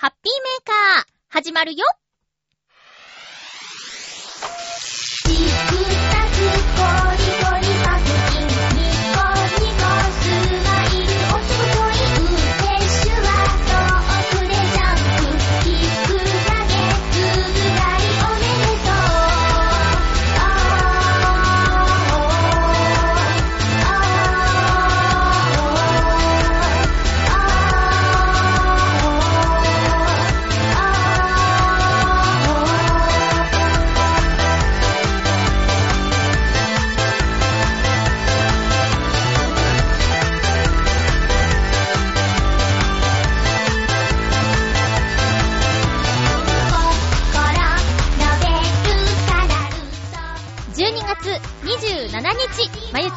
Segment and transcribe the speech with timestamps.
[0.00, 1.84] ハッピーメーカー、始まるよ。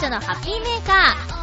[0.09, 0.93] のハッピーメーカ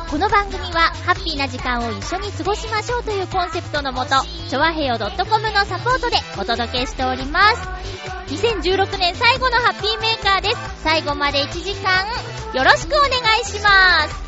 [0.06, 0.10] ー。
[0.10, 4.16] この番組は、ハッピーな時間を一緒に過ごしましょうというコンセプトのもと、
[4.48, 7.68] ちょわへよ .com のサポートでお届けしております。
[8.34, 10.56] 2016年最後のハッピーメーカーです。
[10.82, 12.06] 最後まで1時間、
[12.52, 14.20] よろしくお願いします。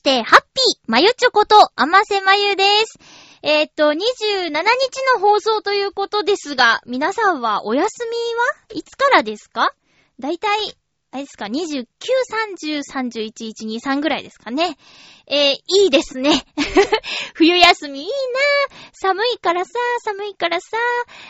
[0.00, 2.98] して、ハッピーまゆちょこと、あませまゆです。
[3.42, 4.62] えーっと、27日
[5.14, 8.16] の放送ということですが、皆さんはお休み
[8.72, 9.74] はいつからですか？
[10.18, 10.74] だいたい、
[11.10, 14.78] あれですか、29、30、31、1、2、3ぐらいですかね。
[15.26, 16.44] えー、いいですね。
[17.34, 18.12] 冬休みいいな
[18.94, 19.72] 寒いからさ、
[20.02, 20.78] 寒いからさ、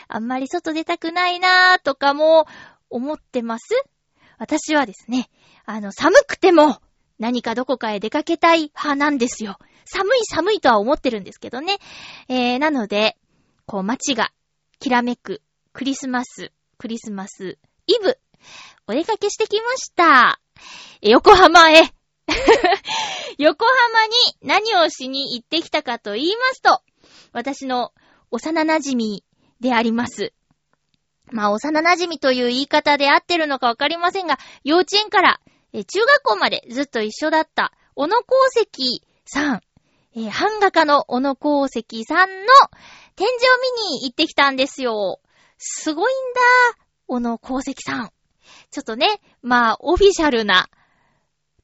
[0.06, 2.46] あんまり外出たくないなとかも
[2.88, 3.64] 思ってます
[4.38, 5.28] 私はですね、
[5.66, 6.80] あの、寒くても、
[7.20, 9.58] 何かどこかへ出かけたい派なんですよ。
[9.84, 11.76] 寒い寒いとは思ってるんですけどね。
[12.28, 13.18] えー、なので、
[13.66, 14.32] こう街が
[14.78, 15.42] きらめく
[15.74, 18.18] クリスマス、クリスマスイブ、
[18.86, 20.40] お出かけしてきました。
[21.02, 21.92] 横浜へ。
[23.38, 26.80] 横浜に何をしに行ってきたかと言いますと、
[27.32, 27.92] 私の
[28.30, 29.20] 幼馴染
[29.60, 30.32] であります。
[31.32, 35.40] まあ、幼馴染という言い方で合ってるのかわかりませんが、幼稚園から
[35.72, 39.60] え中学校までずっと一緒だった、小野功石さん、
[40.16, 42.46] え版画家の小野功石さんの
[43.14, 43.60] 展示を
[43.90, 45.20] 見に行ってきたんですよ。
[45.58, 46.40] すごいんだ、
[47.06, 48.10] 小野功石さん。
[48.70, 50.68] ちょっとね、まあ、オフィシャルな、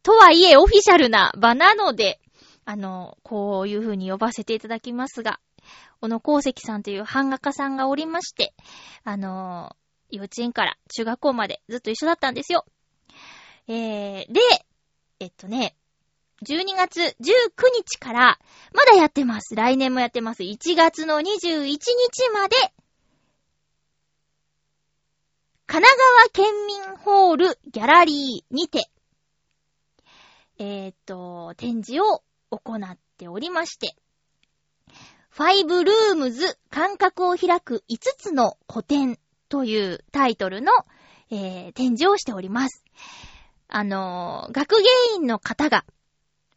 [0.03, 2.21] とはいえオフィシャルな場なので、
[2.65, 5.41] あの、こういう風に呼ばせていただきますが、
[6.00, 8.55] 小野功石さんという版画家さんがおりまして、
[9.03, 9.77] あの、
[10.11, 12.65] 幼稚園から中学校までずっと一緒だったんですよ。
[13.69, 14.41] えー、で、
[15.21, 15.77] えっとね、
[16.44, 17.15] 12月19
[17.75, 18.38] 日から、
[18.72, 19.54] まだやってます。
[19.54, 20.43] 来年もやってます。
[20.43, 21.22] 1月の21
[21.66, 21.84] 日
[22.32, 22.56] まで、
[25.66, 25.99] 神奈
[26.32, 28.88] 川県民ホールギャラリーにて、
[30.59, 33.97] えーっと、展示を行っておりまして、
[35.31, 39.19] ファイブルームズ感覚を開く5つの古典
[39.49, 40.73] というタイトルの、
[41.31, 42.85] えー展示をしております。
[43.68, 44.84] あの学芸
[45.16, 45.84] 員の方が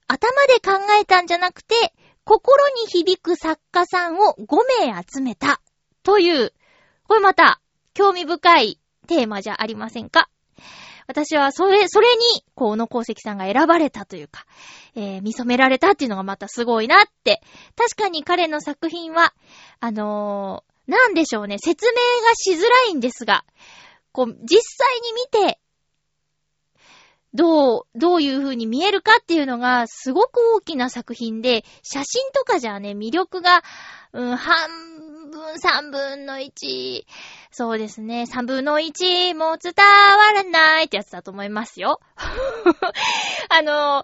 [0.08, 5.62] 頭で考えたんじゃなくて、心に響く作家さんを5名集めた
[6.04, 6.54] という、
[7.08, 7.62] これまた
[7.94, 10.30] 興味深いテーマじゃありませんか？
[11.08, 14.46] 私はそれ、それに、こう、小野功石さんが選ばれたというか、
[14.96, 17.42] えー見初められたっていうのがまたすごいなって。
[17.76, 19.34] 確かに彼の作品は、
[19.80, 23.44] あのーなんでしょうね、説明がしづらいんですが、
[24.12, 25.60] こう、実際に見て、
[27.34, 33.64] どう、どういう風に見えるかっていうのがすごく大きな作品で、写真とかじゃね、魅力が、
[34.14, 34.70] うん、半
[35.30, 37.06] 分、三分の一、
[37.52, 42.00] そうですね、三分の一も伝わらないってやつだと思いますよ。
[42.16, 44.04] あの、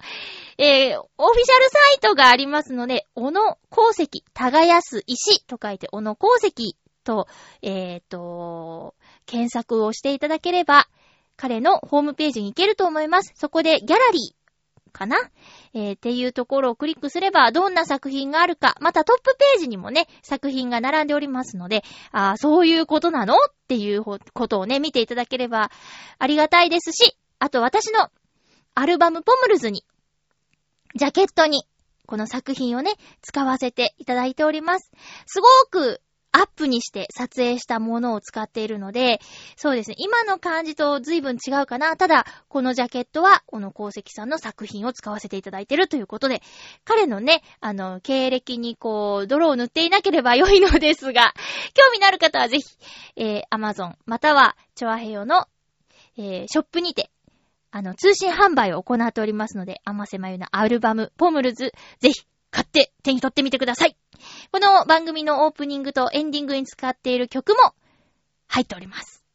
[0.58, 7.28] えー、オフィシャルサイトがありますので、小野鉱石、耕す石と書いて、小野鉱石と、
[7.62, 8.96] えっ、ー、と、
[9.26, 10.88] 検索をしていただければ、
[11.38, 13.34] 彼のホームページに行けると思います。
[13.36, 15.18] そこでギャラリーかな？
[15.74, 23.36] えー、っていうところをクリックすればどんな作品があるか、またトップページにもね、作品が並んでおりますので、ああ、そういうことなの？
[23.36, 23.38] っ
[23.68, 25.70] ていうことをね、見ていただければ
[26.18, 28.10] ありがたいですし、あと私の
[28.74, 29.84] アルバムポムルズに、
[30.96, 31.66] ジャケットに、
[32.08, 34.92] この作品をね、使わせていただいております。
[35.26, 36.00] すごく
[36.36, 39.22] アップにして撮影したものを使っているので、
[39.56, 41.96] そうですね、今の感じと随分違うかな。
[41.96, 46.42] ただ、このジャケットは、この鉱石さんの作品を使わせていただいているということで、
[46.84, 51.34] 彼のね、あの、経歴にこう、泥を塗っていなければ良いのですが、
[51.74, 52.64] 興味のある方はぜひ、
[53.16, 55.48] えー、Amazon、または、チョアヘヨの、
[56.18, 57.12] えー、ショップにて、
[57.72, 63.98] あの、通信販売を行っておりますので、アマセマユのアルバム、ポムルズ、ぜひ、買って手に取ってみてください。
[64.50, 67.76] この番組のオープニングとエンディングに使っている曲も
[68.48, 69.26] 入っております。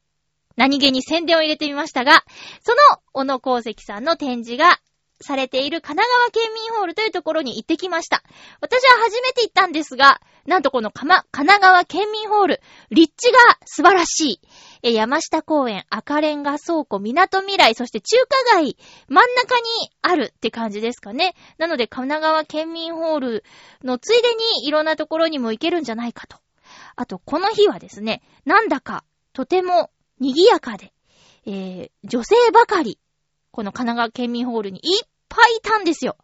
[0.57, 2.25] 何気に宣伝を入れてみましたが、
[2.63, 4.81] その小野功石さんの展示が
[5.21, 8.23] されている神奈川県民ホールというところに行ってきました。
[8.61, 14.41] 私は初めて行ったんですが、なんとこの神奈川県民ホール、立地が素晴らしい。
[14.83, 18.77] え、山下公園、赤レンガ倉庫、港未来、そして中華街、
[19.09, 19.63] 真ん中に
[20.03, 21.35] あるって感じですかね。
[21.59, 23.45] なので、神奈川県民ホール
[23.85, 26.39] のついでにいろんなところにも行けるんじゃないかと。
[26.97, 30.93] あと、この日はですね、なんだか、とても賑やかで、
[31.47, 32.99] えー、女性ばかり、
[33.51, 36.17] この神奈川県民ホールにいっぱいいたんですよ。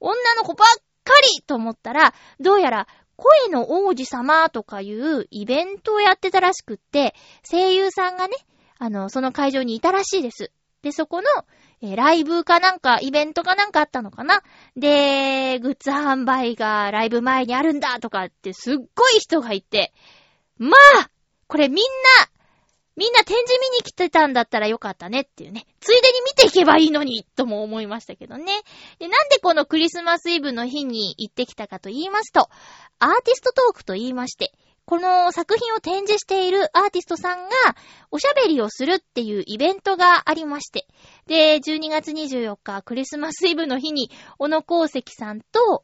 [0.00, 0.68] 女の子ばっ
[1.04, 2.86] かりと思ったら、どうやら
[3.16, 7.14] 声の王子様とかいうイベントをやってたらしくって、
[7.48, 8.34] 声優さんがね、
[8.78, 10.50] あの、その会場にいたらしいです。
[10.82, 11.28] で、そこの、
[11.80, 14.42] え、ライブかなんか、イベントかなんかあったのかな？
[14.76, 19.94] で、グッズ販売がライブ前にあるんだとかってすっごい人がいて、
[20.58, 21.10] まあ
[21.46, 21.82] これみんな、
[22.96, 25.66] みんな展示見に来てたんだったらよかったねっていうね。
[25.80, 28.62] ついでに見ていけばいいのに、とも思いましたけどね。
[28.98, 32.48] で、なんでこのクリスマスイブの日に行ってきたかと言いますと、
[32.98, 34.52] アーティストトークと言いまして、
[34.86, 37.50] この作品を展示しているアーティストさんが
[38.12, 40.86] おしゃべりをするっていうイベントがありまして。
[41.26, 45.82] で、12月24日クリスマスイブの日に、小野功石さんと、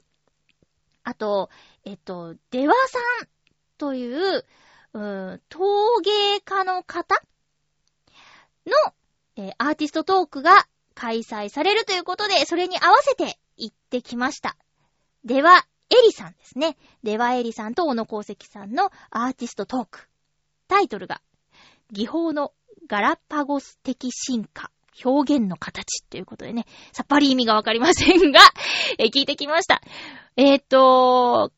[1.05, 1.51] あと、
[1.85, 3.29] えっと、デワさん
[3.77, 4.47] という、
[4.95, 7.23] うん、陶芸家の方
[8.67, 8.73] の、
[9.37, 14.57] えー、アーティストトークが開催されるということで、それに合わせて行ってきました。
[15.25, 16.77] では、エリさんですね。
[17.03, 20.09] ではエリさんと小野功石さんのアーティストトーク。
[20.69, 21.21] タイトルが、
[21.91, 22.53] 技法の
[22.87, 24.71] ガラパゴス的進化。
[25.05, 28.41] 表現の形ということでね、さっぱり意味がわかりませんが、
[28.99, 29.81] え聞いてきました。
[30.37, 31.51] えっ、ー、と、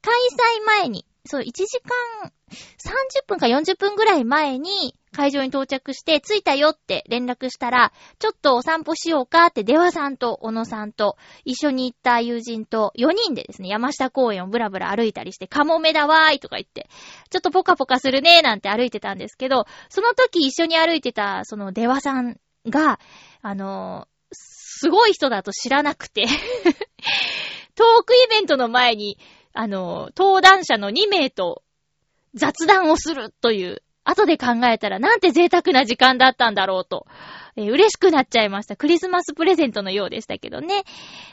[0.00, 0.14] 開
[0.60, 1.80] 催前に、そう、1時
[2.22, 16.88] 間30分か40分ぐらい前に会場に到着して着いたよって連絡したら、ちょっとお散歩しようかってデワさんと小野さんと一緒に行った友人と4人でですね、山下公園をブラブラ歩いたりして、カモメだわーいとか言って、
[17.30, 23.00] ちょっとポカポカするねーなんて歩いてたんですけど、その時一緒に歩いてたそのデワさんが、
[23.42, 26.26] あのー、すごい人だと知らなくて
[27.74, 29.18] トークイベントの前に、
[29.52, 31.62] あの、登壇者の2名と
[32.34, 37.06] 雑談をするという、後で考えたらなんて贅沢な時間だったんだろうと、
[37.56, 38.74] えー、嬉しくなっちゃいました。
[38.74, 40.84] クリスマスプレゼントのようでしたけどね。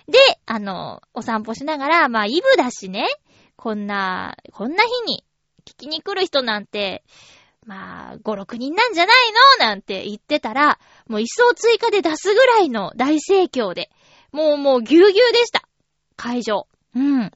[0.09, 3.07] で、あの、お散歩しながら、まあ、イブだしね、
[3.55, 5.23] こんな、こんな日に
[5.65, 7.05] 聞きに来る人なんて、
[7.65, 9.15] まあ、5、6人なんじゃない
[9.59, 9.65] の？
[9.65, 13.89] なんて言ってたら、もう一層追加で出すぐらいの大盛況で、
[14.31, 15.63] もうもうぎゅうぎゅうでした。
[16.15, 16.67] 会場。
[16.93, 17.31] うん。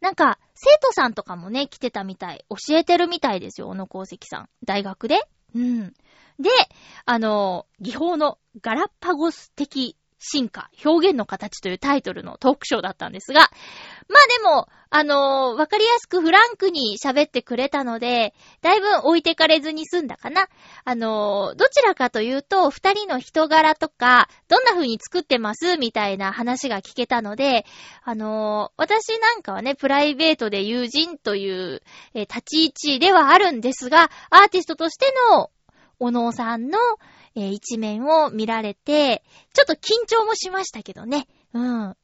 [0.00, 2.44] なんか、生徒さんとかもね、来てたみたい。
[2.50, 4.48] 教えてるみたいですよ、小野功石さん。
[4.62, 5.20] 大学で。
[5.54, 5.94] うん。
[6.38, 6.50] で、
[7.06, 20.48] あの、技法のガラッパゴス的進化、表現の形というタイトルのトークショーだったんですが、まあでも、あのー、わかりやすくフランクに喋ってくれたので、だいぶ置いてかれずに済んだかな。
[20.84, 27.64] あのー、どちらかというと、二人の人柄とか、どんな風に作ってますみたいな話が聞けたので、
[28.02, 31.82] あのー、私なんかはね、プライベートで友人という、
[32.14, 35.50] え立ち位置ではあるんですが、アーティストとしての、
[36.00, 36.78] 小野さんの、
[37.36, 39.22] えー、一面を見られて、
[39.52, 41.26] ちょっと緊張もしましたけどね。
[41.52, 41.60] う
[41.90, 41.96] ん。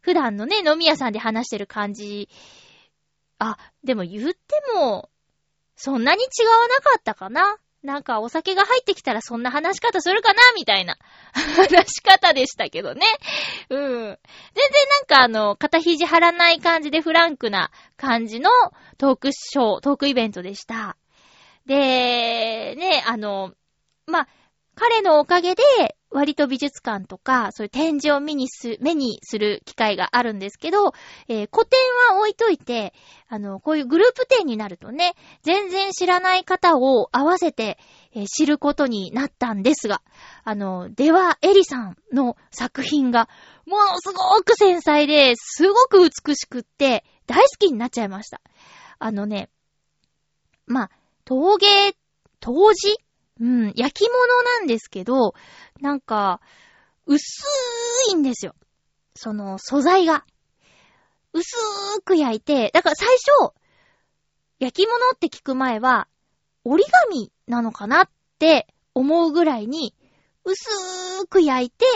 [0.00, 2.28] 普段のね、飲み屋さんで話してる感じ。
[3.38, 4.38] あ、でも言って
[4.74, 5.10] も、
[5.76, 7.58] そんなに違わなかったかな。
[7.82, 10.42] なんかお酒が入ってきたらそんな話し方するかな？
[10.54, 10.98] みたいな
[11.32, 13.06] 話し方でしたけどね。
[13.70, 13.80] うん。
[13.80, 14.18] 全然
[14.90, 18.50] なんかあの、肩肘張らない感じでフランクな感じの
[18.98, 20.98] トークショー、トークイベントでした。
[21.64, 23.54] で、ね、あの、
[24.06, 24.28] まあ、
[24.80, 25.62] 彼のおかげで、
[26.10, 30.94] 割と美術館とか、そういう展示を見にす、目にする機会があるんですけど、
[31.28, 32.94] えー、古典は置いといて、
[33.28, 37.78] あの、こういうグループ展になるとね、全然知らない方を合わせて、
[38.14, 40.00] えー、知ることになったんですが、
[40.44, 43.28] あの、では、エリさんの作品が、
[43.66, 48.40] ものすごく繊細で、すごく美しくって、大好きになっちゃいました。
[48.98, 49.50] あのね、
[50.64, 50.90] まあ、
[51.26, 51.94] 陶芸、
[52.40, 52.96] 陶磁
[53.40, 55.34] うん、焼き物なんですけど、
[55.80, 56.40] なんか、
[57.06, 57.20] 薄
[58.10, 58.54] いんですよ。
[59.16, 60.24] その素材が。
[61.32, 63.54] 薄ーく焼いて、だから最初、
[64.58, 66.06] 焼き物って聞く前は、
[66.64, 69.94] 折り紙なのかなって思うぐらいに、
[70.44, 71.86] 薄ーく焼いて、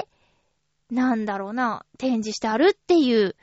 [0.91, 3.37] なんだろうな、展示してあるっていう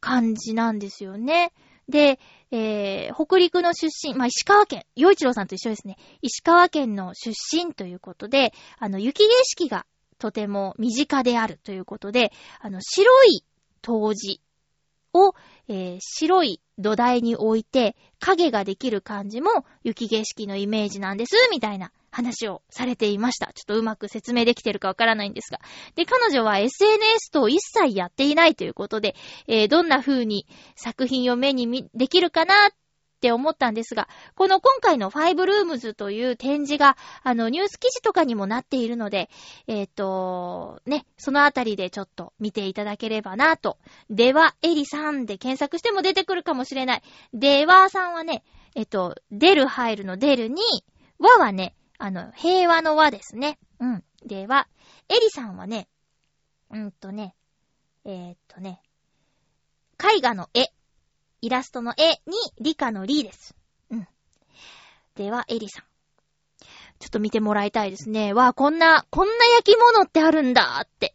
[0.00, 1.52] 感じなんですよね。
[1.88, 2.18] で、
[2.52, 5.96] えー、北陸の出身、まあ、石川県、洋一郎さんと一緒ですね。
[6.20, 9.86] 石川県の出身ということで、あの、雪景色が
[10.18, 12.30] とても身近であるということで、
[12.60, 13.42] あの、白い
[13.80, 14.40] 陶磁
[15.14, 15.34] を、
[15.66, 23.46] えー、白い土台に置いて、影ができる感じも雪景色のイメージなんです、みたいな話をされていました。
[23.54, 25.58] ちょっとうまく説明できてるかわからないんですが。
[25.96, 29.16] で、彼女は SNS と一切やっていないということで、
[29.48, 32.70] えー、どんな風に作品を目にできるかなっ
[33.22, 39.30] て思ったんですが、この今回のファイブルームズという展示が、あの、ニュース記事とかにもなっているので、
[39.68, 43.78] えっ、ー、と、ね、そのあたりでちょっと見ていただければなと。
[44.10, 47.02] では、エリさんで検索しても出てくるかもしれない。
[47.32, 48.42] ではさんはね、
[48.74, 50.60] えっ、ー、と、出る入るの出るに、
[51.18, 53.60] 和はね、あの、平和の和ですね。
[53.78, 54.04] うん。
[54.26, 54.66] では、
[55.08, 55.86] エリさんはね、
[56.68, 57.36] うんとね、
[58.04, 58.82] えー、っとね、
[60.00, 60.72] 絵画の絵、
[61.42, 63.54] イラストの絵に理科の理です。
[63.90, 64.08] うん。
[65.14, 65.84] では、エリさん。
[66.98, 68.32] ちょっと見てもらいたいですね。
[68.32, 71.14] わあ、こんな、こんな焼き物ってあるんだって。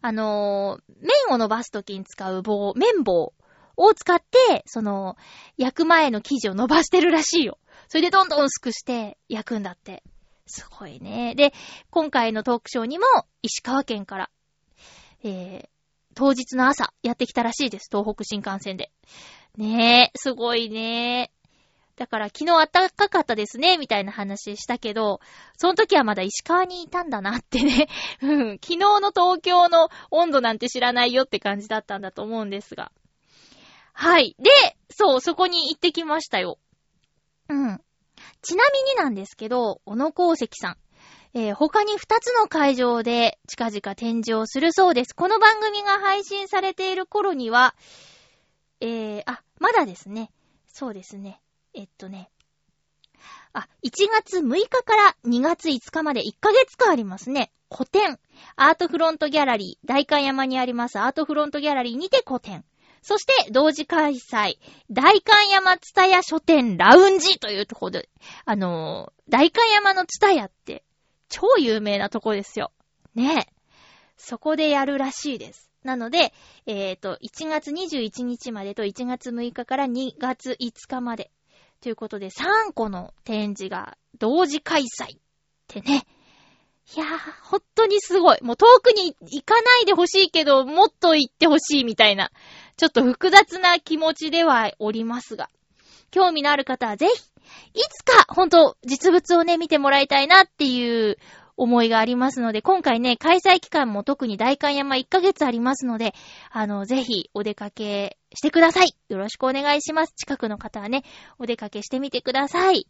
[0.00, 3.32] あのー、麺を伸ばすときに使う棒、麺棒
[3.76, 5.16] を使って、その、
[5.56, 7.60] 焼く前の生地を伸ばしてるらしいよ。
[7.86, 10.02] それでどんどん薄くして焼くんだって。
[10.46, 11.34] すごいね。
[11.34, 11.52] で、
[11.90, 13.04] 今回のトークショーにも
[13.42, 14.30] 石川県から、
[15.22, 15.68] えー、
[16.14, 17.88] 当日の朝やってきたらしいです。
[17.90, 18.90] 東北新幹線で。
[19.56, 21.30] ねえ、すごいね
[21.96, 25.20] だから昨日暖かかったですね、みたいな話したけど、
[25.56, 27.88] その時はまだ石川にいたんだなってね。
[28.20, 28.58] うん。
[28.62, 32.92] 昨日の東京の温度なんて知らないよって感じだったんだと思うんですが。
[33.94, 34.36] はい。
[34.38, 34.50] で、
[34.90, 36.58] そう、そこに行ってきましたよ。
[37.48, 37.80] うん。
[38.46, 40.76] ちなみになんですけど、小野功石さん。
[41.34, 45.16] えー、他に2つの会場で近々展示をするそうです。
[45.16, 47.74] この番組が配信されている頃には、
[48.80, 50.30] えー、あ、まだですね。
[50.68, 51.40] そうですね。
[51.74, 52.30] えっとね。
[53.52, 57.50] あ、1月6日から2月5日まで1ヶ月間ありますね。
[57.68, 58.20] 古典。
[58.54, 59.86] アートフロントギャラリー。
[59.88, 62.64] 大観山にありますアートフロントギャラリーにて古典。
[63.02, 64.58] そして、同時開催、
[64.90, 68.08] 大観山ツタヤ書店ラウンジというところで、
[68.44, 70.84] あのー、大観山のツタヤって、
[71.28, 72.72] 超有名なとこですよ。
[73.14, 73.52] ねえ。
[74.16, 75.70] そこでやるらしいです。
[75.82, 76.32] なので、
[76.66, 81.30] えっ、ー、と、1月21日までと1月6日から2月5日まで。
[81.80, 85.20] ということで、3個の展示が同時開催っ
[85.68, 86.06] てね。
[86.94, 87.08] いやー、
[87.42, 88.38] ほんとにすごい。
[88.42, 92.30] もう遠くに行かないでほしいけど、もっと行ってほしいみたいな。
[92.76, 95.50] ちょっと複雑な気持ちではおりますが、
[96.10, 97.12] 興味のある方はぜひ、
[97.74, 101.16] いつか、ほんと、実物をね、見てもらいたいなっていう
[101.56, 106.14] 思いがありますので、今回ね、開催期間も特に大観山1ヶ月ありますので、
[106.50, 108.94] あの、ぜひお出かけしてください。
[109.08, 110.12] よろしくお願いします。
[110.14, 111.02] 近くの方はね、
[111.38, 112.86] お出かけしてみてください。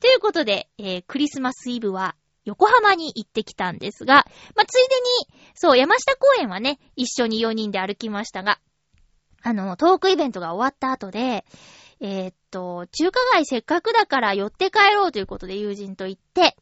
[0.00, 2.14] ということで、えー、クリスマスイブは
[2.44, 4.96] 横浜に行ってきたんですが、まあ、ついで
[5.32, 8.58] に、そう、山下公園はね、一緒に4人で歩きましたが、
[9.44, 11.44] あの、トークイベントが終わった後で、
[12.00, 16.56] えー、っと、中華街せっかくだから寄って帰ろうということで友人と行って、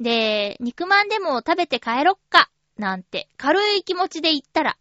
[0.00, 4.78] で、肉まんでも食べて帰ろっか、なんて、軽い気持ちで行ったら、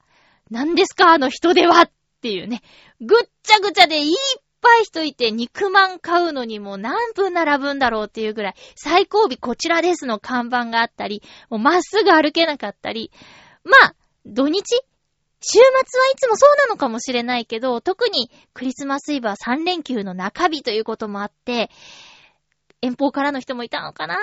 [0.51, 1.91] 何ですかあの人ではっ
[2.21, 2.61] ていうね、
[3.01, 4.15] ぐっちゃぐちゃでいっ
[4.61, 13.11] ぱい人いて肉まん買うのにもう何分並ぶんだろうっていうぐらい、最後尾こちらですの看板があったり、もうまっすぐ歩けなかったり、
[13.63, 14.81] まあ、土日
[15.41, 15.81] 週末は
[16.13, 21.69] いつもそうなのかもしれないけど、特にクリスマスイブは3連休の中日ということもあって、
[22.81, 24.17] 遠方からの人もいたのかな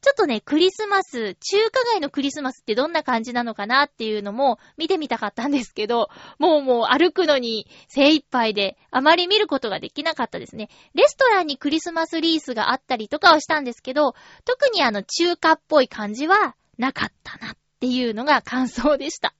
[0.00, 6.08] ちょっとね、クリスマス、中華街のクリスマスってどんな感じなのかなっていうのも見てみたかったんですけど、
[6.38, 10.68] もうもう歩くのに精一杯であまり見ることができなかったですね。
[10.94, 19.34] レストランにクリスマスリースがあったりとかはしたんですけど、特にあの中華っぽい感じはなかったなっていうのが感想でした。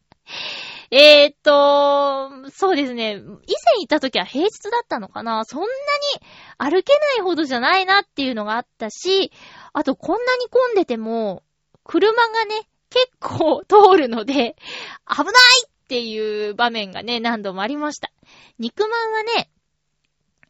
[0.91, 3.17] えー、っと、そうですね。
[3.17, 3.27] 以前
[3.81, 9.31] 行った時は平日だったのかなそんなに歩けないほどじゃないなっていうのがあったし、
[9.75, 11.43] あとこんなに混んでても、
[11.85, 14.57] 車がね、結構通るので、
[15.07, 15.35] 危ない
[15.67, 18.11] っていう場面がね、何度もありました。
[18.59, 19.51] 肉まんはね、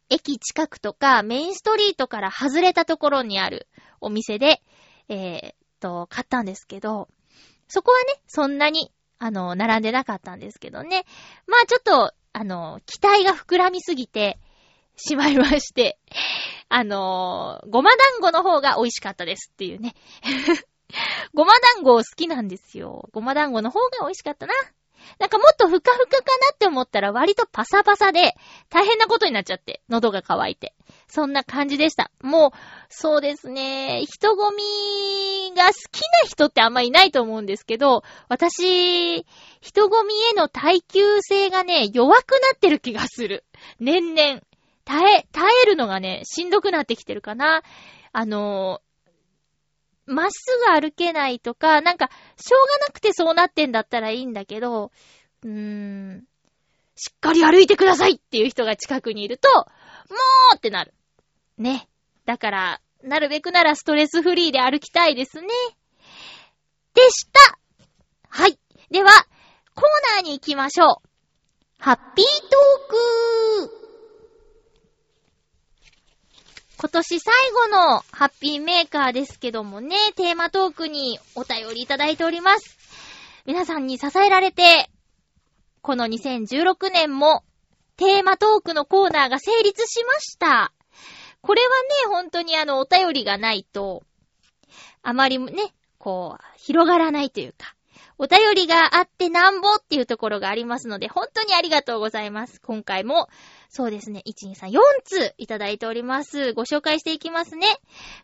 [0.09, 3.67] 駅近くとかメインストリートから外れたところにある
[4.01, 4.61] お店で、
[5.09, 7.09] えー、っと、買ったんですけど、
[7.67, 11.05] そこはね、そんなにあの、並んでなかったんですけどね。
[11.45, 14.39] まあちょっと、あの、期待が膨らみすぎて
[14.95, 15.99] しまいまして、
[16.69, 19.93] あの、ごま団子の方が美味しかったですっていうね。
[21.33, 23.09] ごま団子好きなんですよ。
[23.11, 24.53] ごま団子の方が美味しかったな。
[25.19, 28.35] なんかもっとふかふかかなって思ったら割とパサパサで
[28.69, 30.73] 大変なことになっちゃって、喉が渇いて。
[31.07, 32.11] そんな感じでした。
[32.21, 32.51] もう、
[32.89, 39.25] そうですね、人混みが好きな人ってあんまいないと思うんですけど、私、
[39.59, 43.45] 人混みへの耐久性がね、弱くなってる気がする。
[43.79, 44.41] 年々。
[44.85, 47.63] 耐え、耐えるのがね、しんどくなってきてるかな。
[48.11, 48.81] あの
[50.09, 54.91] まっすぐ歩けないとか、なんか、しょうがなくてそうなってんだったらいいんだけど、
[55.43, 56.23] うーん、
[56.95, 59.65] しっかり歩いてくださいっていう人が近くにいると、も
[60.53, 60.93] うってなる。
[61.57, 61.87] ね。
[62.25, 65.47] だから、なるべくならストレスフリーで歩きたいですね。
[66.93, 67.59] でした
[68.27, 68.59] はい。
[68.91, 69.11] では、
[69.75, 71.09] コーナーに行きましょう。
[71.77, 73.78] ハッピートーク
[76.81, 82.77] 今年最後のハッピーメーカーですけどもね、テーマトークにお便りいただいております。
[83.45, 84.89] 皆さんに支えられて、
[85.81, 87.43] この2016年も
[87.97, 90.71] テーマトークのコーナーが成立しました。
[91.41, 91.75] これはね、
[92.07, 94.03] 本当にあの、お便りがないと、
[95.03, 97.75] あまりね、こう、広がらないというか、
[98.19, 102.59] お便りがあってなんぼっていうところがありますので、本当にありがとうございます。
[102.61, 103.29] 今回も
[103.69, 104.21] そうですね。
[104.27, 106.53] 1、2、3、4通いただいております。
[106.53, 107.65] ご紹介していきますね。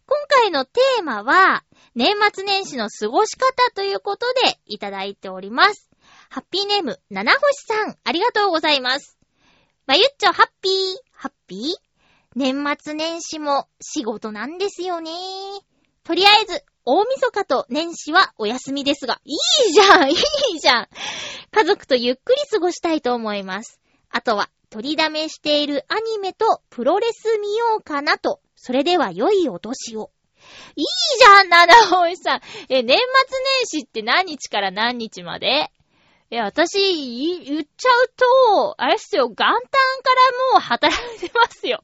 [0.06, 1.64] 今回のテーマは、
[1.96, 5.90] 年末年始の過ごし方ということでいただいております。
[6.30, 9.18] ハッピーネーム、七星さん、ありがとうございます。
[9.88, 10.74] まゆっちょ、ハッピー、
[11.14, 11.60] ハッピー？
[12.36, 15.12] 年末年始も仕事なんですよね。
[16.04, 19.34] とりあえず、大晦日と年始はお休みですが、い
[19.70, 20.88] いじゃんいいじゃん
[21.52, 23.80] 家族とゆっくり過ごしたいと思います。
[24.12, 28.40] あとは、取りだめしているアニメとプロレス見ようかなと。
[28.56, 30.12] それでは良いお年を。
[30.76, 30.86] いい
[31.18, 32.42] じゃん、七星さん。
[32.70, 35.72] え、年末年始って何日から何日まで？
[36.30, 41.84] え、私、言っちゃうと、あれっすよ、元旦からもう働いてますよ。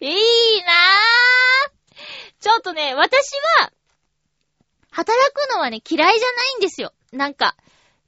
[0.00, 0.12] いい
[0.62, 1.70] なぁ。
[2.38, 3.70] ちょっとね、私は、
[4.96, 6.90] 働くのはね、嫌いじゃないんですよ。
[7.12, 7.54] なんか、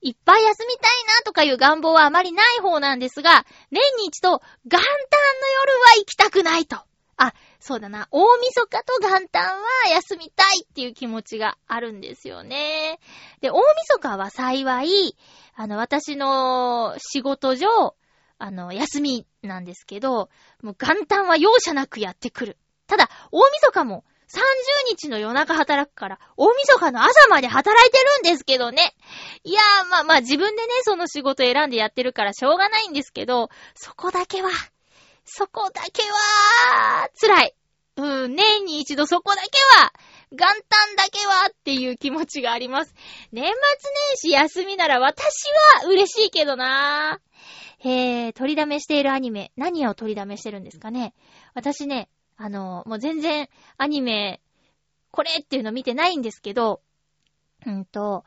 [0.00, 6.78] いっぱい休みたいなとかいう願望はあまりない方なんですが、年に一度、元旦の夜は行きたくないと。
[7.18, 8.08] あ、そうだな。
[8.10, 13.00] 大晦日と元旦は休みたいっていう気持ちがあるんですよね。
[13.42, 15.16] で、大晦日は幸い、
[15.56, 17.96] あの、私の仕事上、
[18.38, 20.30] あの、休みなんですけど、
[20.62, 22.56] もう元旦は容赦なくやってくる。
[22.86, 24.38] ただ、大晦日も30
[24.90, 28.94] 日の夜中働くから、大晦日の朝まで働いてるんですけどね。
[29.42, 34.50] いやー、まあまあ自分でね、その仕事選んでやってるからしょうがないんですけど、そこだけは、
[35.24, 37.54] そこだけは、辛い。
[37.96, 39.48] うん、年に一度そこだけ
[39.80, 39.92] は、
[40.30, 42.94] 元旦だけはっていう気持ちがあります。
[43.32, 45.24] 年末年始休みなら私
[45.82, 47.28] は嬉しいけどなぁ。
[47.80, 51.14] えー、取りだめしているアニメ、何を取りだめしてるんですかね
[51.54, 52.08] 私ね、
[52.38, 54.40] あの、もう全然アニメ、
[55.10, 56.80] これっていうの見てないんですけど、
[57.66, 58.24] うんと、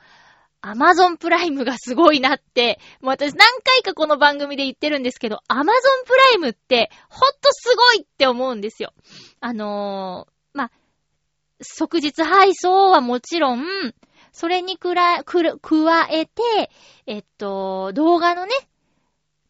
[0.60, 8.94] アマゾンプライムがすごいなって、もう私何回かこの番組で言ってるんですけど、アマゾンプライムってほんとすごいって思うんですよ。
[9.40, 10.72] あのー、ま
[11.62, 13.64] 即日配送はもちろん、
[14.34, 16.70] それにくら、く、加えて、
[17.08, 18.52] えっと、動画のね、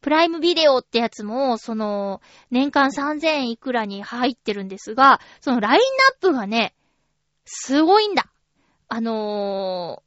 [0.02, 5.86] プライムビデオってやつも、その、年間3000いくらに入ってるんですが、そのラインナ
[6.18, 6.74] ップがね、
[7.46, 8.32] すごいんだ。
[8.88, 10.04] あの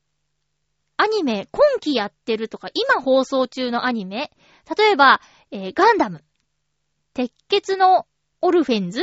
[0.98, 4.30] ー、アニメ、今期やってるとか、今放送中のアニメ、
[4.76, 6.24] 例えば、えー、ガンダム、
[7.14, 8.06] 鉄血の
[8.40, 9.02] オルフェンズ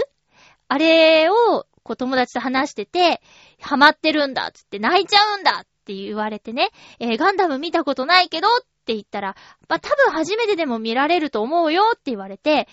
[0.67, 3.21] あれを、こう友達と話してて、
[3.59, 8.51] ハマってるんだつって泣いちゃうんだって言われてね、えー、ガンダム見たことないけどっ
[8.81, 9.35] って言ったら、
[9.69, 12.67] まあ、多分初めてでも見られると思うよって言われて、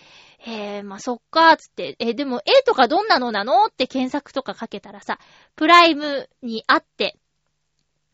[0.46, 5.18] えー、まあ、そっかつって、えー、でも絵とかどんなのなのって検索とかかけたらさ、
[5.54, 7.16] プライムにあって、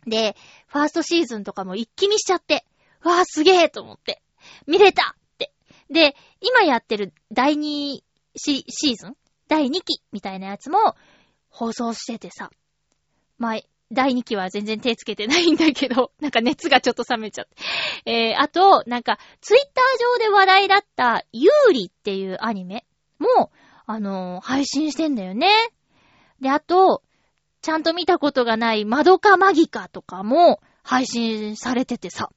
[0.07, 2.67] で、ファーストシーズンとかも一気見しちゃって、
[3.03, 4.23] わーすげーと思って、
[4.67, 5.53] 見れたって。
[5.91, 8.01] で、今やってる第2
[8.37, 9.17] シシーズン
[9.49, 10.97] 第2期みたいなやつも
[11.49, 12.51] 放送しててさ、
[13.39, 13.61] まあ、
[13.95, 17.47] 第2期は全然手つけてないんだけど、 なんか熱がちょっと冷めちゃっ
[18.05, 18.11] て。
[18.11, 22.85] えー、あと、なんか、ツイッター上で話題だった、ユーリっていうアニメ
[23.19, 23.51] も、
[23.87, 25.49] あのー、配信してんだよね。
[26.41, 27.03] で、あと、
[27.63, 32.31] ちゃんと見たことがないマドカマギカとかも配信されててさ。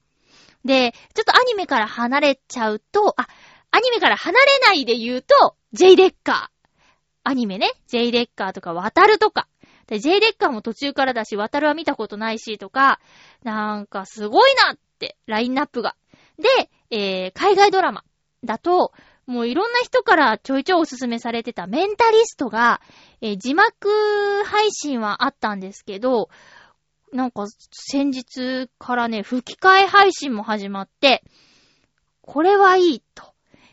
[0.64, 3.28] で、ちょっとアニメから離れちゃうと、あ、
[3.70, 6.68] アニメから離れないで言うと、J レッカー。
[7.24, 7.70] アニメね。
[7.88, 9.48] J レッカーとか、渡るとか。
[9.88, 13.00] で、J レッカーも途中からだし、渡るは見たことないし、とか、
[13.42, 15.96] なんかすごいなって、ラインナップが。
[16.38, 18.04] で、えー、海外ドラマ
[18.44, 18.92] だと、
[19.26, 22.80] もういろんな人からちょいちょいおすすめされてたメンタリストが、
[23.20, 23.88] えー、字幕
[24.44, 26.28] 配信はあったんですけど、
[27.12, 31.24] なんか先日からね、吹き替え配信も始まって、
[32.20, 33.24] これはいいと。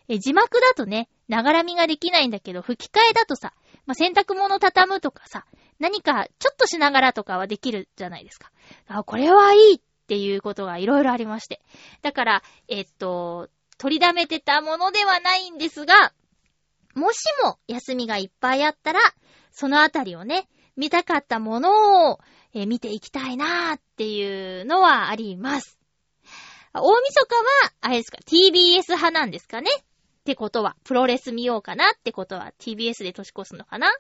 [0.08, 3.54] えー、字幕だとね、ながらみができないんだけど、吹き替えだとさ、
[3.86, 5.46] まあ、洗濯物畳むとかさ、
[5.80, 8.52] 何かちょっとしながらとかはできるじゃないですか。
[8.88, 11.62] あ、これはいいっていうことがいろいろありまして。
[12.02, 16.14] だから、えっと、取りだめてたものではないんですが、
[16.94, 19.00] もしも休みがいっぱいあったら、
[19.52, 22.20] そのあたりをね、見たかったものを、
[22.54, 25.78] えー、見ていきたいなーっていうのはあります。
[26.74, 29.84] 大晦日は、あれですか、TBS 派なんですかねっ
[30.26, 33.92] てことは、プロレス見ようかなってことは、TBS で年越すのかな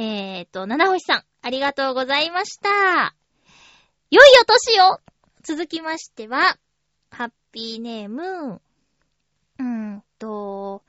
[0.00, 3.16] えーと、七星さん、ありがとうございました。
[4.12, 5.00] 良いお年を
[5.42, 6.56] 続きましては、
[7.10, 8.22] ハッピーネーム、
[8.54, 10.84] うーんと、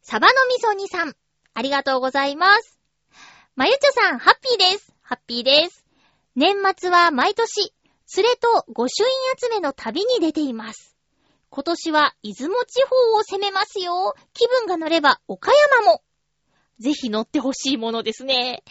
[0.00, 1.14] サバのみそ煮さん、
[1.52, 2.80] ありがとうございます。
[3.56, 4.94] まゆちょさん、ハッピーです。
[5.02, 5.84] ハッピーです。
[6.34, 7.74] 年末は毎年、
[8.16, 10.96] 連れと御朱印集めの旅に出ています。
[11.50, 14.14] 今年は出雲地方を攻めますよ。
[14.32, 16.02] 気分が乗れば岡山も。
[16.80, 18.62] ぜひ乗ってほしいものですね。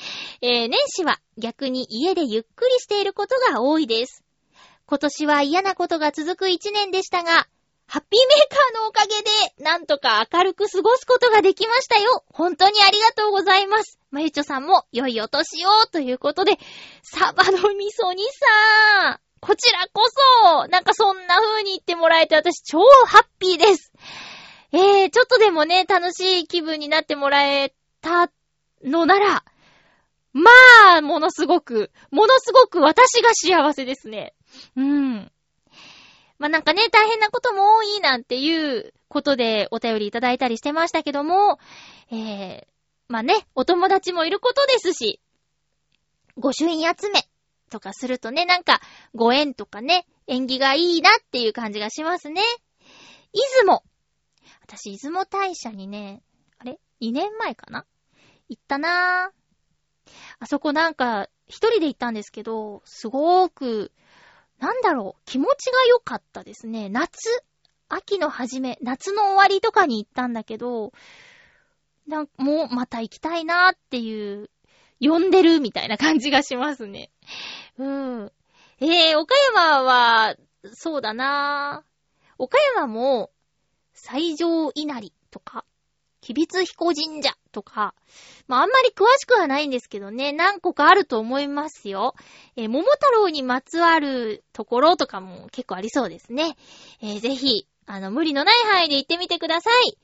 [0.42, 4.24] えー、年始は逆に家でゆっくりしていることが多いです。
[4.86, 7.48] 今年は嫌なことが続く一年でしたが、
[7.88, 12.24] ハッピーメーカーのおかげで、なんとか明るく過ごすことができましたよ。
[12.30, 14.00] 本当にありがとうございます。
[14.12, 16.58] まゆちょさんも良いお年をということで、
[17.02, 17.60] サバの味
[17.92, 18.24] 噌煮
[19.04, 19.20] さん。
[19.39, 20.08] こちらこ
[20.44, 23.92] そ、なんかそんな風に言ってもらえて私超ハッピーです。
[24.72, 28.30] えー、ちょっとでもね、楽しい気分になってもらえた
[28.84, 29.44] のなら、
[30.34, 30.52] ま
[30.98, 34.36] あ、ものすごく、ものすごく私が幸せですね。
[34.76, 35.32] うん。
[36.38, 41.58] まあなんかね、大変なことも多いなんていうことでお便りいただいたりしてましたけども、
[42.12, 42.66] えー、
[43.08, 45.22] まあね、お友達もいることですし、
[46.36, 47.28] 御朱印集め
[47.70, 48.82] とかするとね、なんか
[49.16, 52.42] ご縁とかね、縁起がいいなっていう感じがしますね。
[53.34, 53.84] 出雲。
[54.63, 56.24] 私、出雲大社にね、
[56.58, 57.86] あれ ?2 年前かな？
[58.56, 60.12] 行ったなぁ。
[60.39, 63.92] あそこなんか、一人で行ったんですけど、すごーく、
[64.60, 66.89] なんだろう、気持ちが良かったですね。
[66.89, 67.44] 夏、
[67.89, 70.94] 秋の初め、夏の終わりとかに行ったんだけど、
[72.08, 74.50] なんもうまた行きたいなーっていう、
[75.00, 77.12] 呼んでるみたいな感じがしますね。
[77.78, 78.32] うん。
[78.80, 80.36] えー、岡山は、
[80.74, 81.84] そうだな
[82.38, 83.32] 岡山も、
[83.94, 85.66] 最上稲荷とか、
[86.23, 87.93] 吉備彦神社とか、
[88.47, 92.15] まあ、あんまり詳しくはないんですけどね、何個かあると思いますよ。
[92.55, 96.55] えー、桃太郎にまつわるところとかも結構ありそうですね。
[97.01, 99.97] えー、ぜひ、あの、無理のない範囲で行ってみてください。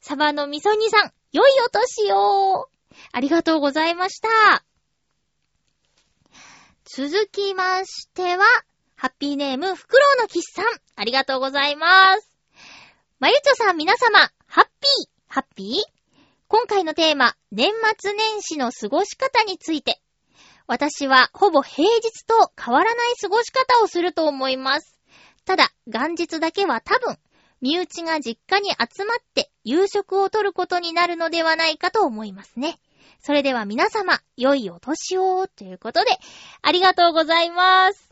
[0.00, 2.68] サバのみそ煮さん、良いお年を
[3.12, 4.64] ありがとうございました。
[6.84, 8.44] 続きましては、
[8.96, 10.64] ハッピーネーム、フクロウのキスさん、
[10.96, 12.30] ありがとうございます。
[13.18, 14.30] まゆちょさん皆様、
[15.34, 15.76] ハッピー？
[16.46, 19.98] 今回のテーマ、年末年始の過ごし方について。
[20.66, 25.00] 私はほぼ平日と変わらない過ごし方をすると思います。
[25.46, 27.16] ただ、元日だけは多分、
[27.62, 32.78] 身内が実家に集まって夕食をとることになるのではないかと思いますね。
[33.22, 36.10] それでは皆様、良いお年を、ということで、
[36.60, 38.10] ありがとうございます。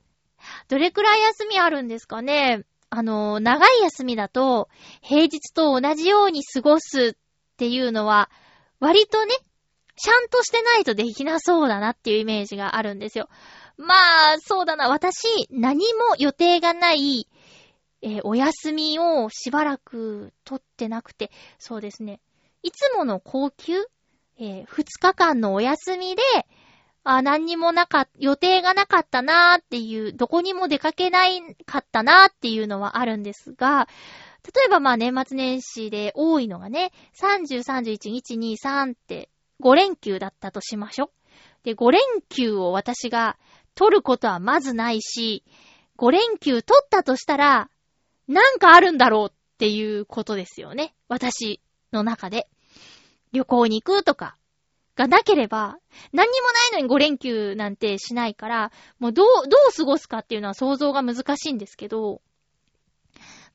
[0.69, 2.65] どれくらい休みあるんですかね？
[2.91, 4.69] あの、長い休みだと、
[5.01, 8.29] 平日と同じように過ごすっていうのは、
[8.81, 9.35] 割とね、
[9.97, 13.29] ちゃんとしてないとできなそうだなっていうイメージがあるんですよ。
[13.77, 14.89] まあ、そうだな。
[14.89, 17.29] 私、何も予定がない、
[18.03, 22.21] えー、お休みをしばらく取ってなくて、そうですね。
[22.63, 23.75] いつもの高級、
[24.39, 26.23] えー、2日間のお休みで、
[27.05, 33.89] あ、何にもなか、予定がなかったなーっていう、どこにも出かけないかったなーっていうのはあるんですが、
[34.45, 39.31] 例えばまあ年末年始で多いのがね、30、31、1、2、3って
[39.63, 41.11] 5連休だったとしましょ。
[41.63, 43.39] で、5連休を私が
[43.75, 45.45] 取ることはまずないし、
[45.99, 47.71] 5連休取ったとしたら、
[48.29, 50.95] なんかあるんだろうっていうことですよね。
[51.09, 51.61] 私
[51.93, 52.49] の中で。
[53.33, 54.37] 旅行に行くとか、
[55.01, 55.79] がなければ、
[56.13, 62.21] 何にもないのに5連休なんてしないから、もうどう、どう過ごすかっていうのは想像が難しいんですけど、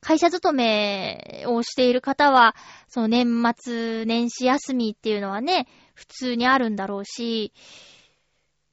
[0.00, 2.56] 会社勤めをしている方は、
[2.88, 7.52] その年末年始休みっていうのはね、普通にあるんだろうし、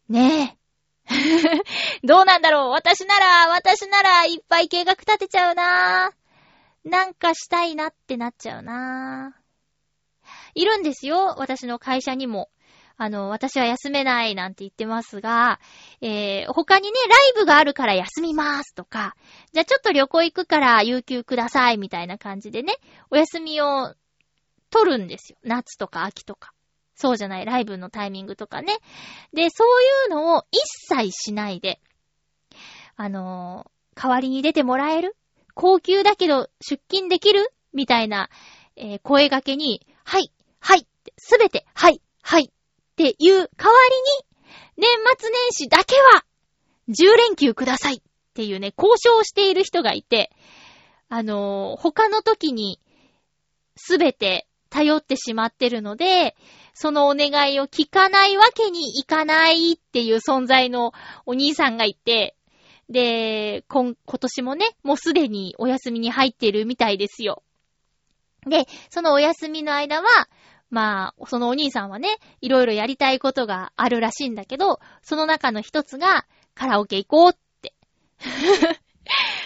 [0.09, 0.63] ねえ。
[2.03, 2.69] どうなんだろう。
[2.71, 6.11] 私なら、私ならいっぱい計画立てちゃうな。
[6.85, 9.35] ぁなんかしたいなってなっちゃうな。
[9.39, 9.42] ぁ
[10.55, 12.49] いるんですよ私の会社にも。
[12.95, 15.59] あの、私は休めないなんて言ってますが、
[15.99, 19.15] えー、他にね、ライブがあるから休みますとか、
[19.51, 22.75] じゃあちょっと旅行行くから有給くださいみたいな感じでね、
[23.09, 23.95] お休みを
[24.69, 25.39] 取るんですよ。
[25.43, 26.53] 夏とか秋とか。
[26.95, 28.77] そうじゃない、ライブのタイミングとかね。
[29.33, 30.61] で、そういうのを一
[30.95, 31.81] 切しないで、
[32.95, 35.15] あのー、代わりに出てもらえる？
[35.55, 37.51] 高級だけど出勤できる？
[37.73, 38.29] みたいな、
[38.75, 40.31] えー、声掛けに、はい、
[40.63, 43.49] はい、すべて、はい、はい、っていう代わ
[44.77, 46.23] りに、年末年始だけは、
[46.87, 48.01] 10連休くださいっ
[48.33, 50.31] ていうね、交渉している人がいて、
[51.09, 52.79] あのー、他の時に、
[53.75, 56.37] すべて頼ってしまってるので、
[56.73, 60.93] そのお願いを聞かないわけにいかないっていう存在の
[61.25, 62.37] お兄さんがいて、
[62.89, 67.43] で、今、今年もね、もうすでにお休みに入ってるみたいですよ。
[68.47, 70.29] で、そのお休みの間は、
[70.73, 77.75] まあ、そのお兄さんはね、いろいろやりたいことがあるらしいんだけど、その中の一つが、カラオケ行こうって。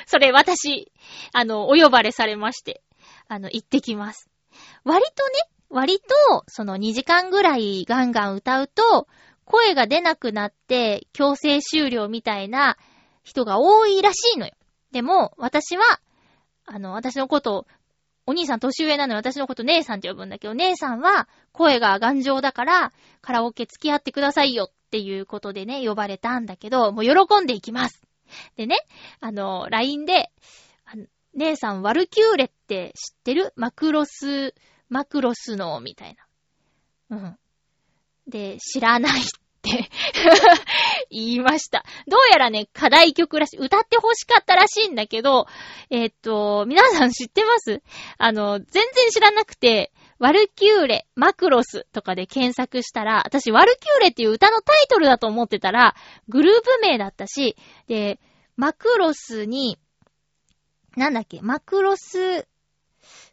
[0.07, 0.89] それ私、
[1.33, 2.81] あの、お呼ばれされまして、
[3.27, 4.29] あの、行ってきます。
[4.85, 5.33] 割とね、
[5.69, 9.09] 割と、その2時間ぐらいガンガン歌うと、
[9.43, 12.77] 声が出なくなって強制終了みたいな
[13.23, 14.53] 人が多いらしいのよ。
[14.93, 15.99] でも、私は、
[16.65, 17.67] あの、私のことを
[18.27, 28.01] お兄さん年上なのに私のこと姉さんって呼ぶんだけど、姉さんは声が頑丈だからカラオケ付き合ってくださいよっていうことでね、呼ばれたんだけど、もう喜んでいきます。
[28.57, 28.75] でね、
[29.21, 30.29] あの、LINE で、
[31.35, 33.53] 姉さんワルキューレって知ってる？
[33.55, 34.55] マクロス、
[34.89, 36.17] マクロスの、みたい
[37.09, 37.17] な。
[37.17, 37.37] うん。
[38.27, 39.23] で、知らないっ
[41.09, 41.83] 言いました。
[42.07, 45.47] どうやらね、課題曲らしい、歌って欲しかったらしいんだけど、
[45.89, 47.81] えー、っと、皆さん知ってます？
[48.17, 55.95] あの、全然知らなくて、ワルキューレ、マクロスとかで検索したら、私、ワルキューレっていう歌のタイトルだと思ってたら、
[56.27, 57.55] グループ名だったし、
[57.87, 58.19] で、
[58.55, 59.77] マクロスに、
[60.95, 62.47] なんだっけ、マクロス、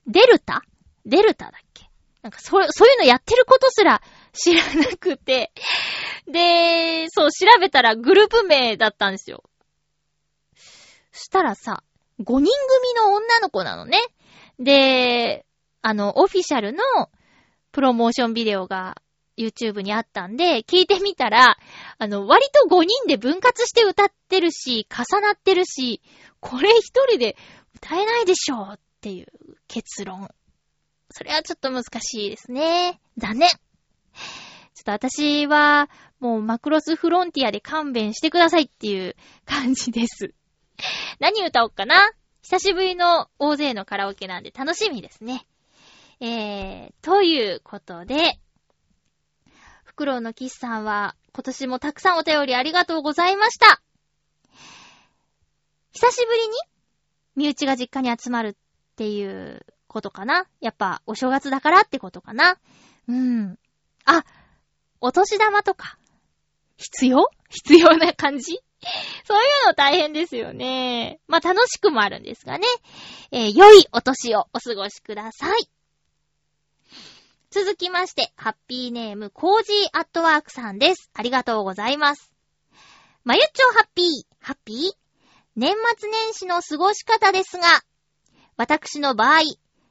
[0.07, 0.63] デルタ？
[1.07, 1.89] デルタだっけ？
[2.25, 4.01] なんか、そう、そういうのやってることすら
[4.33, 5.53] 知らなくて、
[6.27, 9.45] で、そう、調べたらグループ名だったんですよ。
[11.13, 11.83] したらさ、
[12.21, 12.47] 5人組
[12.97, 13.99] の女の子なのね。
[14.59, 15.45] で、
[15.83, 16.81] あの、オフィシャルの
[17.73, 18.97] プロモーションビデオが
[19.37, 21.59] YouTube にあったんで、聞いてみたら、
[21.99, 26.01] あの、割と5人で分割して歌ってるし、重なってるし、
[26.41, 27.37] これ一人で
[27.75, 29.27] 歌えないでしょっていう
[29.69, 30.31] 結論。
[31.17, 33.01] それはちょっと難しいですね。
[33.19, 33.49] 残念。
[33.49, 33.57] ちょ
[34.81, 40.35] っと私は、もうマクロスフロンティアで勘弁してくださいっていう感じです。
[41.21, 42.11] 何歌おうかな？
[42.43, 45.47] 久しぶりの大勢のカラオケなんで楽しみですね。
[46.19, 48.41] えー、ということで、
[49.85, 53.81] フクロウのキスさんは今年もたくさんお便りありがとうございました。
[55.93, 56.57] 久しぶりに
[57.37, 58.55] 身内が実家に集まるっ
[58.97, 60.47] ていうことかな？
[60.61, 62.59] やっぱお正月だからってことかな？
[63.09, 63.59] うん。
[64.05, 64.25] あ、
[65.01, 65.99] お年玉とか、
[66.77, 67.29] 必要？
[67.49, 68.59] 必要な感じ？
[69.25, 71.21] そういうの大変ですよね。
[71.29, 72.67] まあ、楽しくもあるんですがね。
[73.31, 75.71] えー、良いお年をお過ごしください。
[77.51, 81.09] 続きまして、ハッピーネーム、コージーアットワークさんです。
[81.15, 82.33] ありがとうございます。
[83.23, 84.07] まゆっちょハッピー、
[84.41, 84.93] ハッピー？
[85.57, 87.65] 年末年始の過ごし方ですが、
[88.57, 89.41] 私の場合、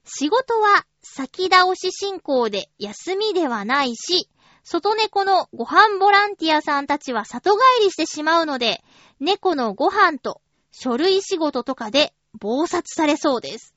[0.05, 4.29] 仕事は先倒し進行で休みではないし、
[4.63, 8.83] 外猫のご飯ボランティアさんたちは里帰りしてしまうので、
[9.19, 13.73] 猫のご飯と書類仕事とかで暴殺されそうです。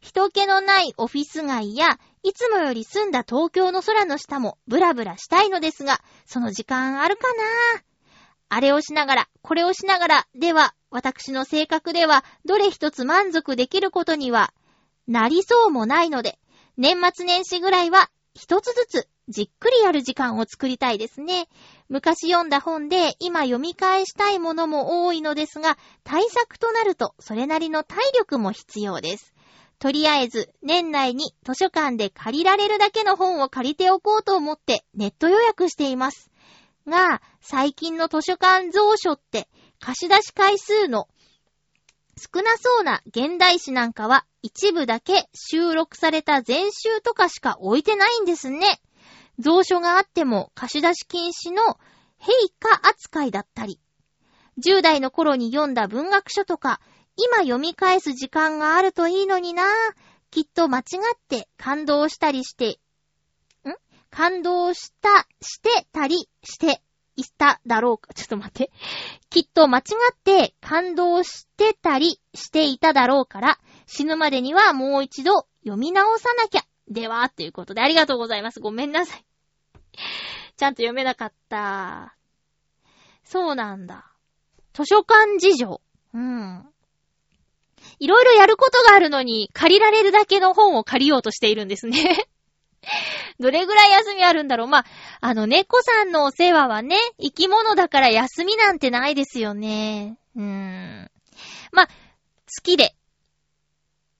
[0.00, 7.82] 人気のないオフィス街や、いつもより澄んだ東京の空の下もブラブラしたいのですが、その時間あるかな？
[8.48, 14.52] あれをしながら、これをしながら、では、私の性格では、どれ一つ満足できることには、
[15.10, 16.38] なりそうもないので、
[16.76, 21.48] 年末年始ぐらいは、一つずつ、じっくりやる時間を作りたいですね。
[21.88, 29.34] 昔読んだ本で、今読み返したいものも多いのですが、対策となると、それなりの体力も必要です。
[29.80, 36.30] とりあえず、年内に図書館で借りられるだけの本を借りておこうと思ってネット予約しています。
[36.86, 39.48] が、最近の図書館蔵書って
[39.80, 41.08] 貸し出し回数の
[42.20, 48.82] 少なそうな現代誌なんかは一部だけ収録された全集とかしか置いてないんですね。
[49.42, 51.62] 蔵書があっても貸し出し禁止の
[52.20, 52.28] 陛
[52.58, 53.80] 下扱いだったり、
[54.62, 56.80] 10代の頃に読んだ文学書とか、
[57.16, 59.66] 今読み返す時間があるといいのになぁ。
[60.30, 62.78] きっと間違って感動したりして、
[63.64, 63.74] ん？
[64.10, 66.82] 感動した、してたりして
[67.20, 68.12] いただろうか？
[68.14, 68.70] ちょっと待って。
[69.28, 76.62] きっと間違って感動してたりしていただろうから、死ぬまでにはもう一度読み直さなきゃ。
[76.88, 78.60] では、ということでありがとうございます。
[78.60, 79.24] ごめんなさい。
[80.56, 82.16] ちゃんと読めなかった。
[83.22, 84.12] そうなんだ。
[84.72, 85.80] 図書館事情。
[86.14, 86.66] うん。
[87.98, 92.26] いろいろやることがあるのに、借りられるだけの本を借りようとしているんですね
[93.38, 94.84] どれぐらい休みあるんだろうま
[95.20, 100.18] あ、の、猫さんのお世話はね、生き物だから休みなんてないですよね。
[100.36, 101.10] うーん。
[101.72, 101.92] ま、好
[102.62, 102.94] きで。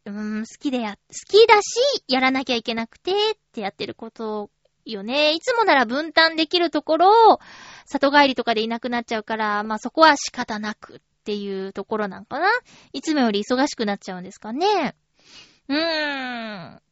[0.07, 3.15] うーん、好きでや、好きだし、やらなきゃいけなくて、っ
[3.53, 4.51] てやってること
[4.85, 5.33] よね。
[5.33, 7.41] いつもなら分担できるところを、
[7.87, 12.49] 里帰りとかでいなくなっちゃうから、まあそこは仕方なくっていうところなんかな
[12.93, 14.95] いつもより忙しくなっちゃうんですかね。
[15.69, 16.83] うーん。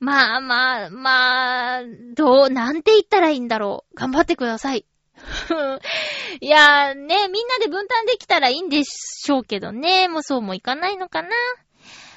[0.00, 1.82] まあまあ、まあ、
[2.14, 3.94] どう、なんて言ったらいいんだろう。
[3.94, 4.84] 頑張ってください。
[6.40, 10.08] いやーね、みんなで分担できたらいいんでしょうけどね。
[10.08, 11.28] もうそうもいかないのかな。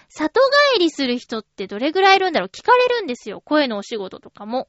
[0.10, 0.42] 里
[0.74, 3.42] 帰りする人ってどれぐらいいるんだろう聞かれるんですよ。
[3.42, 4.68] 声のお仕事とかも。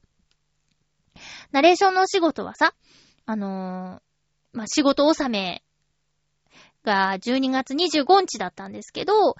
[1.50, 2.74] ナレーションのお仕事はさ、
[3.26, 5.62] あのー、まあ、仕事納め
[6.84, 9.36] が12月25日だったんですけど、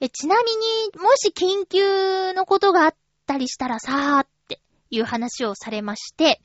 [0.00, 2.94] え、ちなみに、もし緊急のことがあっ
[3.30, 6.40] たりしたらさーっていう話をされまして、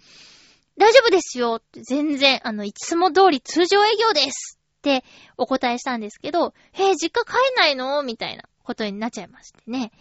[0.78, 5.04] 大丈夫ですよ全然、あの、いつも通り通常営業ですって
[5.38, 8.04] お答えしたんですけど、へえ、実家帰んないの？
[8.04, 9.92] みたいなことになっちゃいましてね。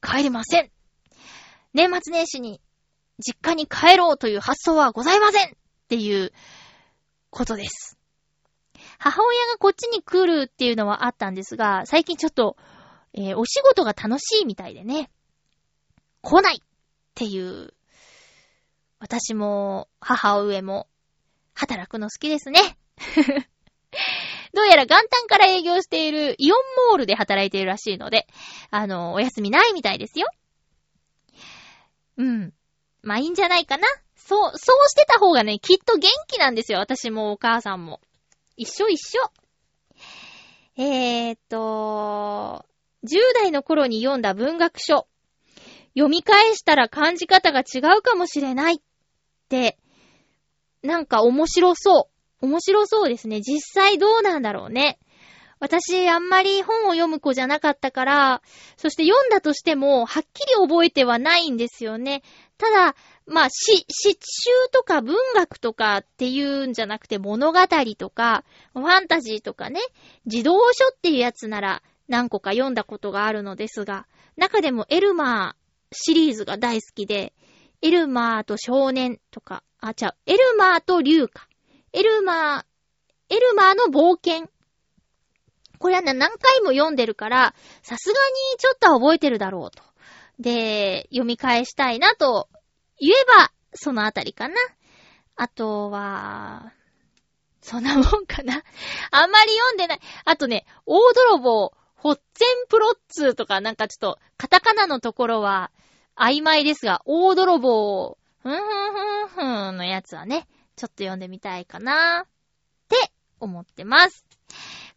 [0.00, 0.70] 帰りません
[1.74, 2.60] 年末年始に
[3.18, 5.50] 実家に帰ろうという発想はございませんっ
[5.88, 6.32] ていう
[7.30, 7.98] ことです。
[8.98, 12.56] 母親がこっちに来るっていうのはあったんですが、最近ちょっと、
[13.12, 15.10] えー、お仕事が楽しいみたいでね、
[16.22, 16.66] 来ないっ
[17.14, 17.74] ていう、
[18.98, 20.88] 私も母上も
[21.54, 22.60] 働くの好きですね。
[24.54, 26.58] どうやら元旦から営業しているイオン
[26.90, 28.26] モールで働いているらしいので、
[28.70, 30.28] あの、お休みないみたいですよ。
[32.16, 32.54] うん。
[33.02, 33.86] まあいいんじゃないかな。
[34.16, 36.78] そう、そうしてた方がね、きっと元気なんですよ。
[36.78, 38.00] 私もお母さんも。
[38.56, 39.22] 一緒一緒。
[40.76, 42.64] えーっと、
[43.04, 45.06] 10代の頃に読んだ文学書。
[45.98, 48.78] 読み返したら感じ方が違うかもしれないっ
[49.48, 49.76] て、
[50.84, 52.08] なんか面白そ
[52.40, 52.46] う。
[52.46, 53.40] 面白そうですね。
[53.40, 55.00] 実際どうなんだろうね。
[55.58, 58.42] 私、あんまり本を読む子じゃなかったから、
[58.76, 62.22] そして読んだとしても、はっきり覚えてはないんですよね。
[62.58, 62.94] ただ、
[63.26, 64.18] まあ、し、詩集
[64.72, 67.58] とか文学とかっていうんじゃなくて物語
[67.98, 69.80] とか、ファンタジーとかね、
[70.28, 77.34] 児童書っていうやつなら何個か読んだことがあるのですが、中でもエルマーシリーズが大好きで、
[77.82, 81.48] エルマーと少年とか、あ、ちゃう、エルマーと竜か。
[81.92, 82.64] エルマー、
[83.34, 84.50] エルマーの冒険。
[85.78, 89.82] これはね、何回も読んでるから、さすがにちょっとは覚えてるだろうと。
[90.38, 92.48] で、読み返したいなと
[92.98, 94.54] 言えば、そのあたりかな。
[95.36, 96.72] あとは、
[97.60, 98.62] そんなもんかな。
[99.10, 100.00] あんまり読んでない。
[100.24, 105.70] あとね、大泥棒、ホッツェンプロッツーとかなんかちょっと、カタカナのところは
[106.18, 112.28] 曖昧ですが、大泥棒、ふんふんふんふんのやつはね、ちょっと読んでみたいかなっ
[112.88, 114.26] て思ってます。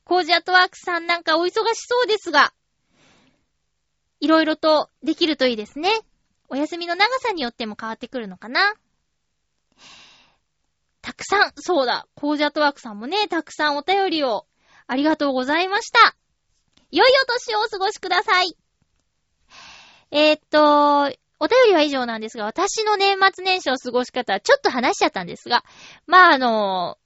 [0.04, 1.54] コージアトワークさんなんかお忙し
[1.88, 2.54] そうですが、
[4.20, 5.90] いろいろとできるといいですね。
[6.50, 8.74] お休みの長さによっても変わってくるのかな。
[11.02, 14.46] たくさん、そうだ、コージアトワークさんもね、たくさんお便りを
[14.88, 16.16] ありがとうございました。
[16.92, 18.61] 良いお年をお過ごしください。
[20.12, 21.04] えー、っと、
[21.40, 25.64] お便りは以上なんですが、私の年末年始を過ごし方はちょっと話しちゃったんですが、
[26.06, 26.98] まあ、あの、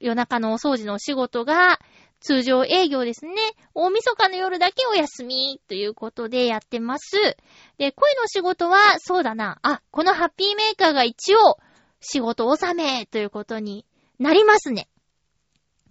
[0.00, 1.78] 夜中のお掃除のお仕事が
[2.20, 3.34] 通常営業ですね。
[3.74, 7.36] 大晦日の夜だけお休みということでやってます。
[7.78, 9.58] で、声の仕事は、そうだな。
[9.62, 11.58] あ、このハッピーメーカーが一応
[12.00, 13.86] 仕事納めということに
[14.18, 14.88] なりますね。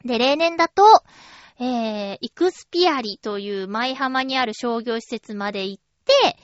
[0.06, 0.84] で、例年だと、
[1.60, 5.89] えー、イクスピアリという舞浜にある商業施設まで行って
[6.24, 6.38] て、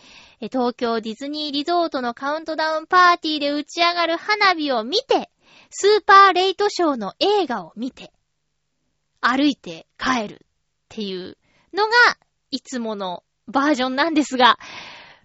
[0.51, 5.30] 東京ディズニーリゾートのカウントダウンパーティーで打ち上がる花火を見て、
[5.69, 8.11] スーパーレイトショーの映画を見て、
[9.21, 10.47] 歩いて帰るっ
[10.89, 11.38] ていう
[11.73, 11.91] のが、
[12.51, 14.59] いつものバージョンなんですが、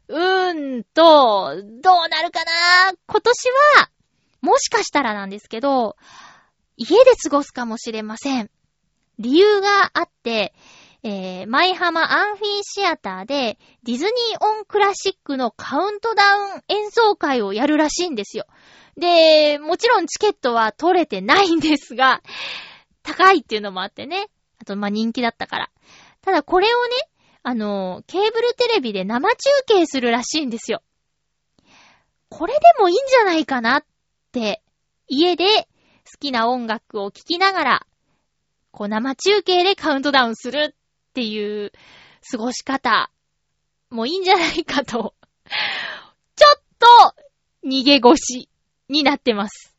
[0.09, 2.93] うーんと、どうなるかな？
[3.07, 3.49] 今年
[3.79, 3.91] は、
[4.41, 5.97] もしかしたらなんですけど、
[6.77, 8.51] 家で過ごすかもしれません。
[9.19, 10.55] 理由があって、
[11.03, 18.45] えー、舞浜アンフィーシアターでディズニーオンクラシックのカウントダウン演奏会をやるらしいんですよ。
[18.97, 22.23] で、もちろんチケットは取れてないんですが、
[23.03, 24.29] 高いっていうのもあってね。
[24.61, 25.71] あと、ま、人気だったから。
[26.21, 26.95] ただこれをね、
[27.43, 29.37] あの、ケーブルテレビで生中
[29.67, 30.83] 継するらしいんですよ。
[32.29, 33.85] これでもいいんじゃないかなっ
[34.33, 34.63] て、
[35.09, 35.47] 家で
[36.05, 37.87] 好きな音楽を聴きながら、
[38.71, 40.77] こう生中継でカウントダウンする
[41.11, 41.73] っていう
[42.31, 43.11] 過ごし方、
[43.91, 45.15] もいいんじゃないかと、
[46.37, 47.15] ちょっと
[47.67, 48.49] 逃げ腰
[48.89, 49.75] になってます。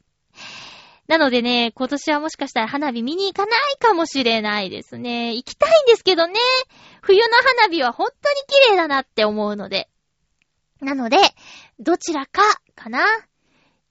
[1.08, 5.34] なのでね、今年はもしかしたら花火見に行かないかもしれないですね。
[5.34, 6.34] 行きたいんですけどね、
[7.02, 9.90] 冬の花火は本当に綺麗だなって思うので。
[10.80, 11.18] なので、
[11.80, 12.42] どちらか
[12.76, 13.06] かな。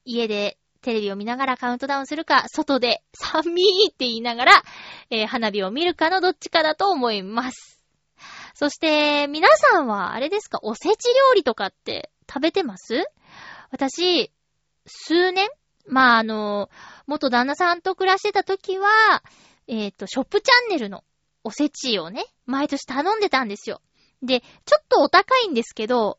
[0.05, 4.62] 家でテレビを見ながらカウントダウンするか、外で寒いって言いながら、
[5.11, 7.85] えー、花火を見るかのどっちかだと思います。
[8.55, 13.05] そして、皆さんはあれですかおせち料理とかって食べてます？
[13.70, 14.31] 私、
[14.87, 15.49] 数年
[15.87, 16.70] まあ、あの、
[17.07, 19.22] 元旦那さんと暮らしてた時は、
[19.66, 21.05] えっ、ー、と、ショップチャンネルの
[21.43, 23.81] おせちをね、毎年頼んでたんですよ。
[24.22, 26.18] で、ちょっとお高いんですけど、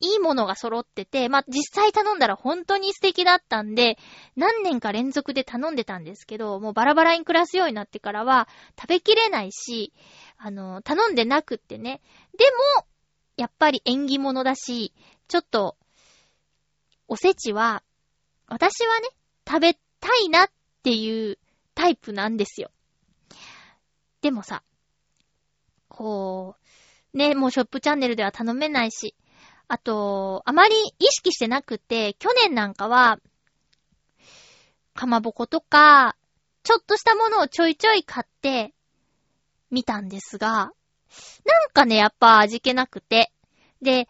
[0.00, 3.98] いいものが揃ってて、まあ、実際頼んだら本当に素敵だったんで、
[4.36, 9.94] 何年か連続で頼んでたんですけど、もうバラバラに暮らすようになってからは、食べきれないし、
[10.36, 12.02] あの、頼んでなくってね。
[12.36, 12.44] で
[12.78, 12.86] も、
[13.36, 14.92] やっぱり縁起物だし、
[15.28, 15.76] ちょっと、
[17.08, 17.82] おせちは、
[18.46, 19.08] 私はね、
[19.48, 20.50] 食べたいなっ
[20.82, 21.38] ていう
[21.74, 22.70] タイプなんですよ。
[24.20, 24.62] でもさ、
[25.88, 26.56] こ
[27.14, 29.14] う、ね、もうショップチャンネルでは頼めないし、
[29.68, 33.18] あと、あまり意識してなくて、去年なんかは、
[34.94, 36.16] かまぼことか、
[36.62, 38.72] ちょっとしたものをちょいちょい買って、
[39.70, 40.48] みたんですが、
[41.44, 43.32] なんかね、やっぱ味気なくて。
[43.82, 44.08] で、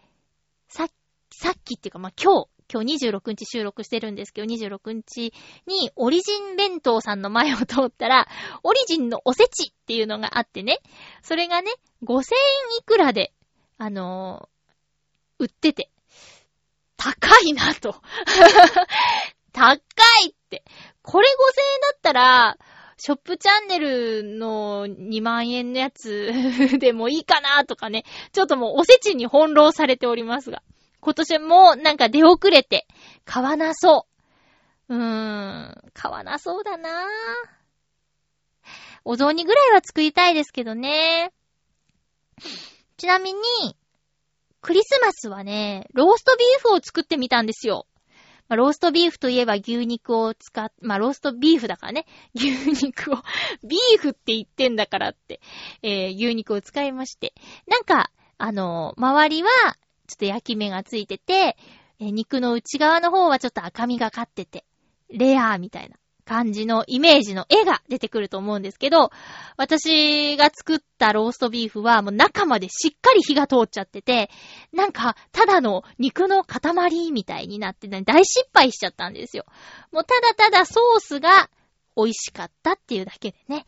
[0.67, 0.91] さっき、
[1.37, 5.33] さっきっていうか、まあ、今日、今日26日収録してるんですけど、26日
[5.65, 8.27] にオリジン弁当さんの前を通ったら、
[8.63, 10.79] オリジンのおせちっていうのがあってね、
[11.21, 11.71] それがね、
[12.03, 12.23] 5000円
[12.79, 13.33] いくらで、
[13.77, 14.49] あの、
[15.39, 15.89] 売ってて、
[16.97, 17.95] 高いなと。
[19.53, 19.77] 高い
[20.31, 20.63] って。
[21.01, 22.57] これ5000円だったら、
[22.97, 26.33] ショップチャンネルの2万円のやつ
[26.79, 28.03] でもいいかなとかね。
[28.31, 30.63] ちょっともうおせちに翻弄されておりますが。
[30.99, 32.87] 今年もなんか出遅れて、
[33.23, 34.07] 買わなそ
[34.89, 34.95] う。
[34.95, 36.89] うーん、買わなそうだな
[39.05, 41.31] お雑煮ぐらいは作りたいですけどね。
[42.97, 43.76] ちなみに、
[44.67, 47.87] クリスマスはね、ローストビーフを作ってみたんですよ。
[48.49, 52.05] まあ、ローストビーフといえば牛肉を使っ、まあ、ローストビーフだからね。
[52.35, 52.51] 牛
[52.85, 53.15] 肉を、
[53.65, 55.39] ビーフって言ってんだからって、
[55.83, 57.33] えー、牛肉を使いまして。
[57.65, 59.49] なんか、あの、周りは、
[60.05, 61.55] ちょっと焼き目がついてて、
[61.99, 64.65] え肉の内側の方はちょっと赤みがかってて、
[65.09, 65.95] レアーみたいな
[66.27, 69.11] 感じのイメージの絵が出てくると思うんですけど、
[69.55, 74.29] 私が作ったローストビーフはもう中までしっかり火が通っちゃってて、
[74.73, 79.45] なんかただの肉の塊みたいになって、大失敗しちゃったんですよ。
[79.91, 81.49] もうただただソースが
[81.95, 83.65] 美味しかったっていうだけでね。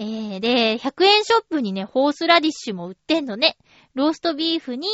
[0.00, 3.58] えー、で、100円ショップにね、ホースラディッシュも売ってんのね。
[3.94, 4.88] ローストビーフに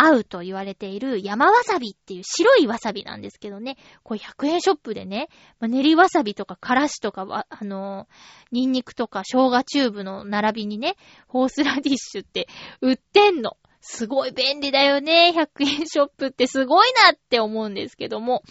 [0.00, 3.76] 合うと言われている山わさびっていう白いわさびなんですけどね。
[4.02, 5.28] これ100円ショップでね、
[5.58, 8.06] まあ、練りわさびとかからしとかは、あのー、
[8.52, 10.96] ニンニクとか生姜チューブの並びにね、
[11.28, 12.48] ホースラディッシュって
[12.80, 13.56] 売ってんの。
[13.82, 15.32] すごい便利だよね。
[15.34, 18.42] 100円ショップってすごいなって思うんですけども。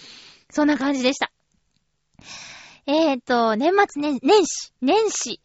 [0.49, 1.31] そんな感じでした。
[2.87, 5.39] えーと、年末年、年始、年始。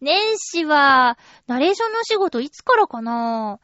[0.00, 3.60] 年始は、ナレーションの仕事いつからかな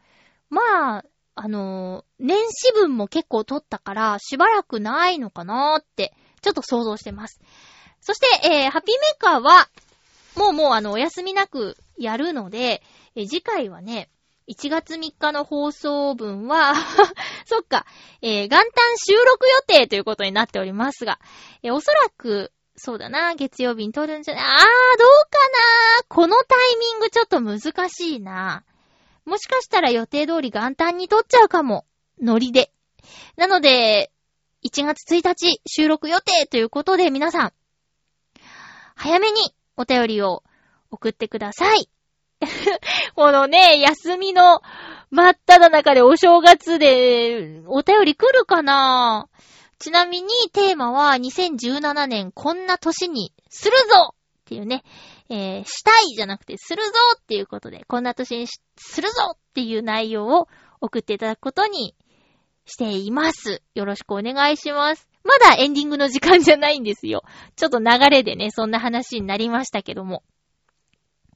[0.51, 1.05] まあ、
[1.37, 7.41] あの年始分も結構取ったから、しばらくないのかなーって、ちょっと想像してます。
[8.01, 9.69] そして、えー、ハッピーメーカーは、
[10.37, 12.83] もうもうあの、お休みなくやるので、
[13.17, 14.11] えー、次回はね、
[14.47, 16.75] 1月3日の放送分は
[17.47, 17.87] そっか、
[18.21, 21.19] えー、元旦収録予定ということになっておりますが、
[21.63, 25.49] えー、おそらく、そうだな、月曜日に撮るんじゃないあー、どうか
[25.97, 28.65] なーこのタイミングちょっと難しいな。
[29.25, 31.87] もしかしたら予定通り元旦に撮っちゃうかも。
[32.21, 32.71] ノリで。
[33.37, 34.11] なので、
[34.65, 37.53] 1月1日収録予定ということで皆さん、
[38.95, 40.43] 早めにお便りを
[40.91, 41.89] 送ってください。
[43.15, 44.63] このね、休みの
[45.11, 49.29] 真っ只中でお正月でお便り来るかな？
[49.79, 54.17] ちなみにテーマは2017年こんな年にするぞっ
[54.47, 54.83] ていうね、
[55.31, 60.49] えー、したいじゃなくてするぞっていうことで、こんな年にするぞっていう内容を
[60.81, 61.95] 送っていただくことに
[62.67, 63.63] しています。
[63.75, 65.09] よろしくお願いします。
[65.23, 67.23] まだエンディングの時間じゃないんですよ。
[67.57, 70.23] ちょっと流れでね、そんな話になりましたけども。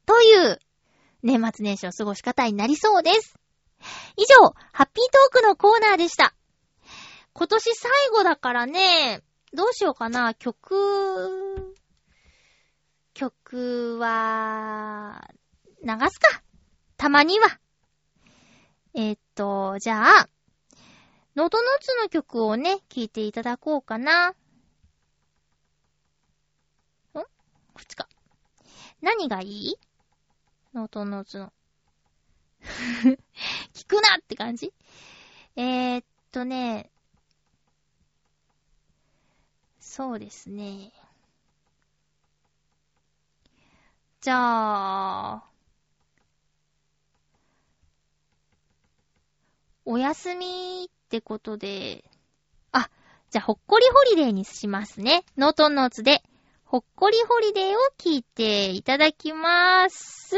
[0.04, 0.58] という
[1.22, 3.38] 年末年始の過ごし方になりそうです。
[4.16, 6.34] 以上、ハッピートークのコーナーでした。
[7.32, 9.22] 今年最後だからね、
[9.52, 11.76] どうしようかな、曲、
[13.18, 15.28] 曲は、
[15.82, 16.40] 流すか。
[16.96, 17.58] たまには。
[18.94, 20.28] えー、っと、じゃあ、
[21.34, 24.30] ノートノーツの曲をね、聴いていただこうかな。
[24.30, 24.34] ん？
[27.14, 27.24] こ
[27.82, 28.08] っちか。
[29.02, 29.76] 何がいい？
[30.72, 31.52] ノートノーツの。
[33.74, 34.72] 聞くなって感じ？
[35.56, 36.88] えー、っとね、
[39.80, 40.92] そうですね。
[44.20, 45.44] じゃあ、
[49.84, 52.04] お休みってことで、
[52.72, 52.90] あ、
[53.30, 55.24] じゃあ、ほっこりホリデーにしますね。
[55.36, 56.24] ノートンノーツで、
[56.64, 60.34] ほっこりホリデーを聞いていただきます。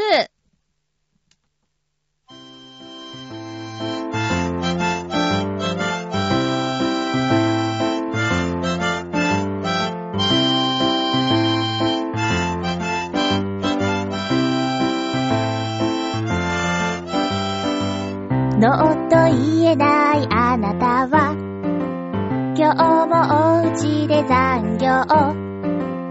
[18.61, 21.33] ノーと言えないあなたは。
[22.55, 23.15] 今日も
[23.57, 24.87] お家で残業。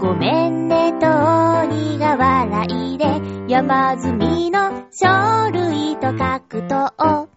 [0.05, 3.21] ごめんねと苦笑いで。
[3.47, 7.29] 山積みの書類と書くと。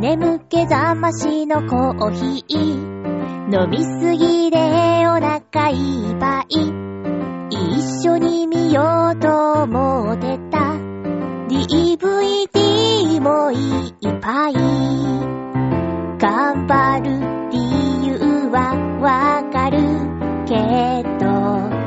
[0.00, 2.56] 眠気覚ましのコーヒー。
[3.54, 4.58] 飲みすぎで
[5.06, 6.72] お腹いっぱい。
[7.50, 10.51] 一緒に見ようと思ってた。
[13.22, 13.58] もいっ
[14.20, 14.52] ぱい
[16.18, 17.10] 頑張る
[17.52, 18.18] 理由
[18.50, 19.78] はわかる
[20.46, 20.56] け
[21.24, 21.82] ど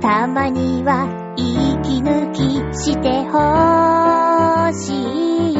[0.00, 2.42] たまには息抜き
[2.76, 4.92] してほし
[5.52, 5.56] い。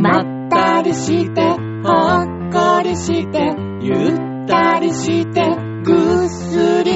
[0.00, 6.87] まったりして、ほっこりして、ゆったりして、ぐっすり。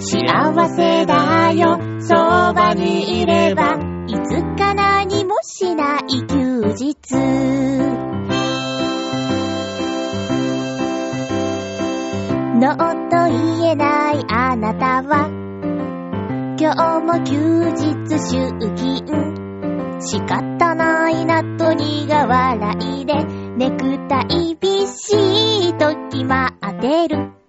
[0.00, 3.78] 幸せだよ、そばにいれば。
[4.08, 7.70] いつか何もしない休日。
[12.60, 15.28] ノーと言えないあなたは
[16.60, 18.18] 今日も休日出
[18.76, 23.14] 勤仕方ないなと苦笑いで
[23.56, 27.39] ネクタイビシーと決まってる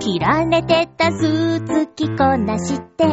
[0.00, 3.04] 切られてたスーツ着こなして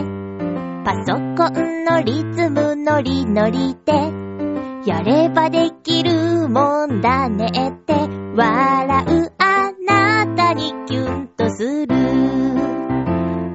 [0.85, 3.91] パソコンのリズムノリノリで
[4.89, 11.87] やればできるもんだねって笑うあなたにキュンとする。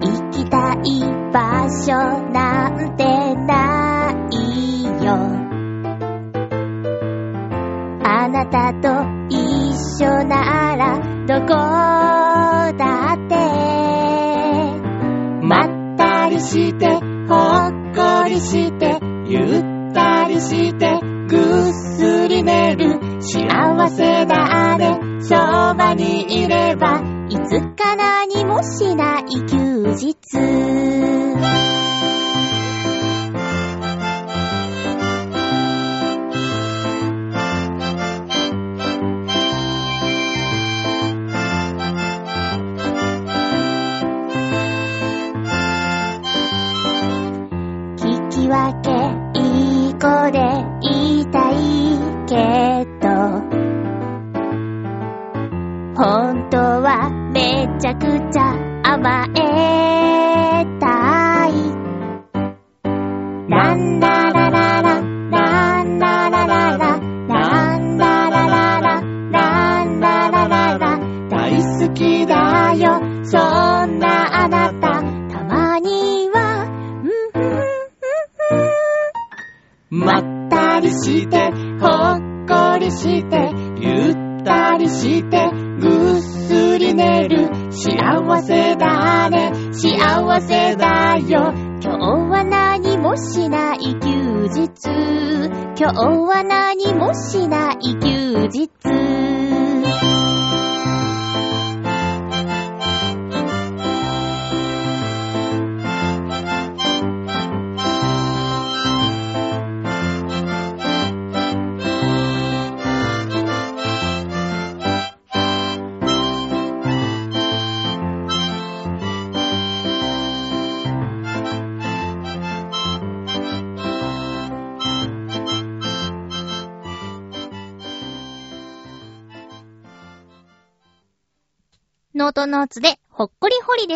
[0.02, 1.00] 行きたい
[1.32, 1.92] 場所
[2.32, 3.04] なんて
[3.46, 5.14] ないよ。
[8.04, 8.88] あなたと
[9.30, 11.92] 一緒ならどこ
[12.76, 13.16] だ
[16.32, 19.38] ってして、ほっこりして、ゆ
[19.90, 22.98] ったりして、ぐっすり寝る。
[23.20, 25.34] 幸せだあれ、そ
[25.74, 31.81] ばにいれば、いつか何もしない休日。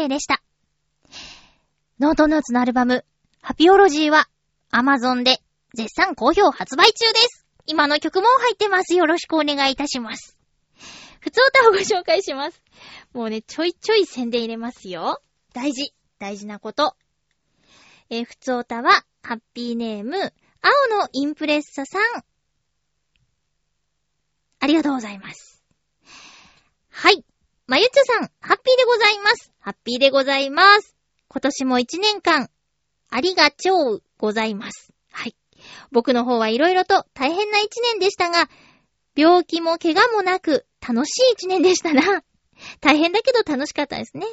[0.08, 0.42] りホリデーでした。
[1.98, 3.04] ノートノーツのアルバム、
[3.40, 4.28] ハピオロジーは、
[4.70, 5.38] アマゾンで
[5.74, 7.46] 絶賛好評発売中です。
[7.66, 8.94] 今の曲も入ってます。
[8.94, 10.36] よろしくお願いいたします。
[11.20, 12.62] ふつおたをご紹介します。
[13.12, 15.20] もうね、ちょいちょい宣伝入れますよ。
[15.52, 15.92] 大事。
[16.18, 16.96] 大事なこと。
[18.10, 22.02] えー、ふつおたは、ハッピーネーム、青のインプレッサさん。
[24.60, 25.62] ありがとうございます。
[26.90, 27.24] はい。
[27.68, 29.50] まゆっちょさん、ハッピーでございます。
[29.58, 30.94] ハッピーでございます。
[31.26, 32.48] 今年も一年間、
[33.10, 34.92] ありがちょうございます。
[35.10, 35.34] はい。
[35.90, 38.48] 僕の方はいろいろと大変な一年でしたが、
[39.16, 42.22] 病気も怪我もなく楽しい一年でしたな。
[42.80, 44.26] 大変だけど楽しかったですね。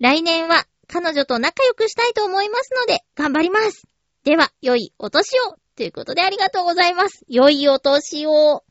[0.00, 3.86] 来年は彼女と仲良くしたいと思いますので、頑張ります。
[4.24, 5.54] では、良いお年を。
[5.76, 7.24] ということでありがとうございます。
[7.28, 8.64] 良いお年を。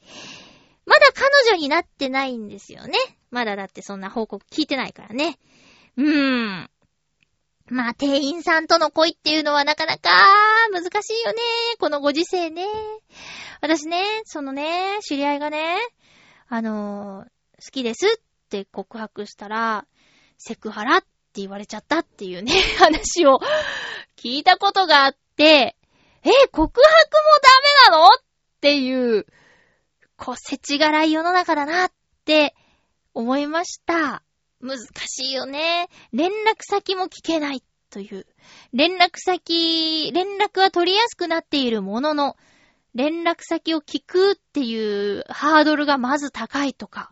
[0.86, 2.94] まだ彼女になってないんですよね。
[3.32, 5.40] まだだってそんな報告聞いてないからね。
[5.98, 6.70] うーん。
[7.68, 10.10] まあ、店員さんとの恋っていうのはなかなか
[10.72, 11.40] 難しいよね。
[11.80, 12.68] このご時世ね。
[13.62, 15.78] 私ね、そのね、知り合いがね、
[16.50, 17.34] あのー
[17.66, 18.10] 好きですっ
[18.50, 19.86] て告白したら、
[20.38, 23.40] セクハラって言われちゃったっていうね、 話を
[24.18, 25.78] 聞いたことがあって、
[26.24, 26.82] え、告白も
[27.88, 28.08] ダメなの？
[28.08, 28.10] っ
[28.60, 29.26] ていう、
[30.18, 31.92] こう、せちがらい世の中だなっ
[32.26, 32.56] て
[33.14, 34.24] 思いました。
[34.62, 35.90] 難しいよね。
[36.14, 38.26] 連絡先も聞けないという。
[38.74, 42.38] 連絡先、連絡は取りやすくなっているものの、
[42.96, 47.12] 連絡先を聞くっていうハードルがまず高いとか。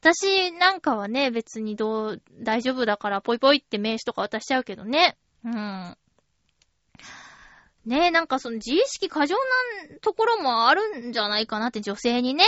[0.00, 5.16] 私なんかはね、別にどう、大丈夫だからポイポイって名刺とか渡しちゃうけどね。
[5.44, 5.96] うん。
[7.88, 12.44] ねえ、なんかその自意識過剰なところもあるんじゃないかなって女性にね。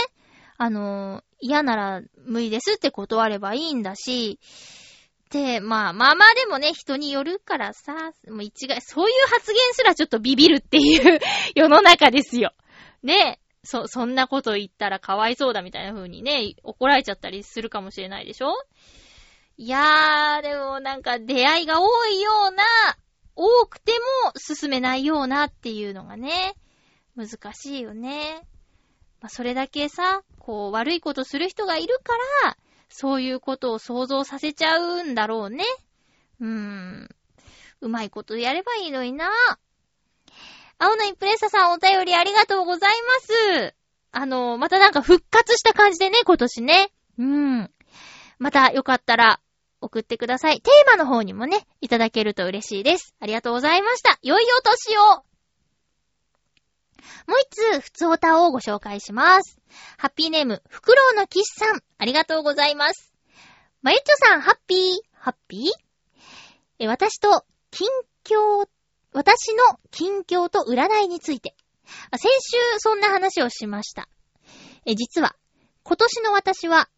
[0.57, 4.39] あの、嫌なら無理ですって断ればいいんだし、
[5.31, 7.93] で、まあ、まあまあでもね、人によるからさ、
[8.27, 11.19] もう一概、そういう発言すらちょっとビビるっていう
[11.55, 12.53] 世の中ですよ。
[13.01, 18.53] ねえそ、そんなこと言ったらかわいそうだみたいな風にね、怒られちゃったりするかもしれないでしょ？
[19.57, 22.63] いやー、でもなんか出会いが多いような、
[23.35, 23.91] 多くて
[24.25, 26.55] も進めないようなっていうのがね、
[27.15, 28.47] 難しいよね。
[29.21, 32.13] まあ、それだけさ、こう、悪いことする人がいるか
[32.43, 32.57] ら、
[32.89, 35.63] そういうことを想像させちゃうんだろうね。
[36.39, 37.09] うーん。
[37.81, 39.29] うまいことやればいいのにな。
[40.77, 43.75] 青のインプレッサさんお便りありがとうございます。
[44.11, 46.91] あの、またなんか復活した感じでね、今年ね。
[47.17, 47.71] うん。
[48.39, 49.39] またよかったら
[49.81, 50.61] 送ってください。
[50.61, 53.15] テーマの方にもね、いただけると嬉しいです。
[53.19, 54.19] ありがとうございました。
[54.21, 55.23] 良いお年を
[57.27, 59.59] もう一つ、ふつおたをご紹介します。
[59.97, 61.81] ハッピーネーム、フクロウのキスさん。
[61.97, 63.13] ありがとうございます。
[63.81, 65.69] まゆっちょさん、ハッピーハッピー？
[66.79, 67.87] え、私と近
[68.23, 68.67] 況、
[69.13, 71.55] 私の近況と占いについて。
[72.17, 74.07] 先週そんな話をしました。
[74.85, 75.35] え、実は、
[75.83, 76.89] 今年の私は、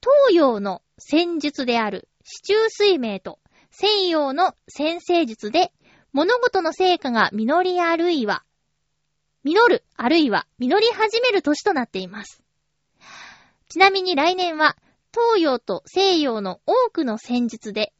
[0.00, 3.38] 東洋の戦術である市中水明と
[3.70, 5.72] 西洋の先生術で
[6.12, 8.44] 物事の成果が実りあるいは、
[9.44, 12.42] 実るあるいは実り始める年となっています。
[13.70, 14.76] ちなみに来年は
[15.10, 17.94] 東洋と西洋の多くの戦術で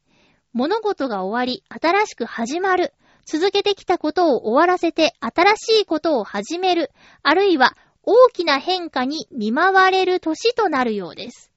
[0.52, 2.92] 物事が終わり新しく始まる、
[3.24, 6.90] 続けてきたことを終わらせて新しいことを始める、
[7.22, 11.47] あるいは大きな変化に見舞われる年となるようです。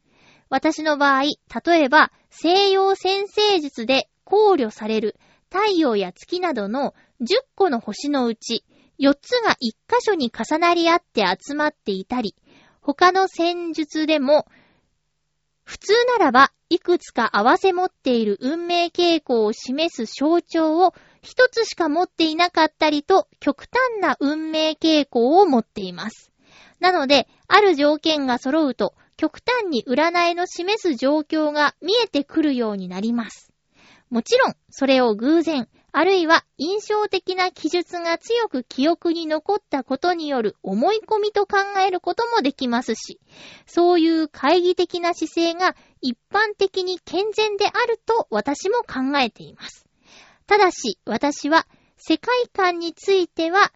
[0.52, 1.22] 私の場合、
[1.66, 5.16] 例えば西洋先生術で考慮される
[5.50, 7.26] 太陽や月などの10
[7.56, 8.66] 個の星のうち
[9.00, 12.36] 4つが1箇所に重なり合って集まっていたり、
[12.82, 14.46] 他の戦術でも
[15.64, 26.30] 普通ならばいくつか合わせ持っている運命傾向を示す象徴を一つしか持っていなかったりと極端な運命傾向を持っています。
[26.82, 33.54] なので、ある条件が揃うと極端に占いの示す状況が見えてくるようになります。
[34.10, 43.20] もちろん、それを偶然、あるいは印象的な記述が強く記憶に残ったことによる思い込みと考えることもできますし、
[43.68, 49.86] そういう懐疑的な姿勢が一般的に健全であると私も考えています。
[50.48, 53.72] ただし、私は世界観については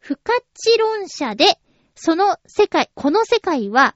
[0.00, 1.60] 不可知論者で、
[1.94, 3.94] その世界、この世界は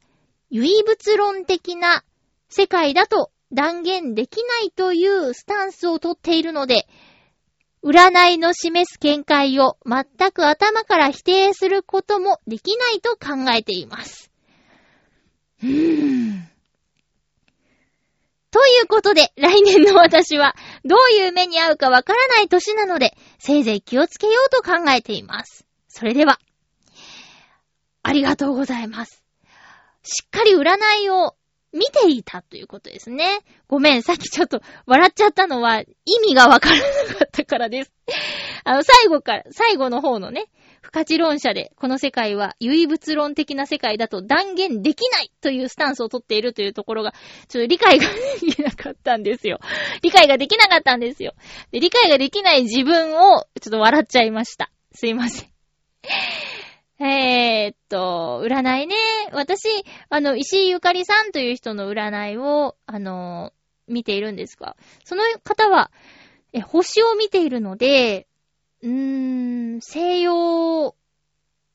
[0.51, 2.05] 唯物論的な
[2.49, 6.87] 世界だと断言できないというスタンスをとっているので、
[7.83, 14.31] 占いの示す見解を全く頭から否定することもできないと考えています。
[15.63, 16.49] うーん。
[18.51, 25.67] ということで、来年の私はどういう目に遭うかわからない年なので、せいぜい気をつけようと考えています。
[25.89, 26.41] それでは、
[28.03, 29.28] ありがとうございます。
[30.09, 31.37] しっかり占いを
[31.73, 33.41] 見ていたということですね。
[33.69, 35.87] ごめん、さっきちょっと笑っちゃったのは意
[36.29, 36.83] 味がわからな
[37.15, 37.93] かったからです。
[38.65, 40.47] あの、最後から、最後の方のね、
[40.81, 47.13] 不可知論者で、この世界は唯物論的な世界だと断言できないというスタンスをとっているというところが、
[47.49, 48.07] ちょっと理解が
[48.41, 49.61] できなかったんですよ。
[50.01, 51.35] 理解ができなかったんですよ。
[51.71, 54.71] で、理解ができない自分を、ちょっと笑っちゃいました。
[54.93, 55.51] すいません。
[57.01, 58.97] えー、っと、占いね。
[59.33, 59.69] 私、
[60.09, 63.53] あの、石井ゆかりさんという人の占いを、あの、
[63.87, 65.91] 見ているんですが、その方は、
[66.53, 68.27] え、星を見ているので、
[68.83, 70.95] うーん、西洋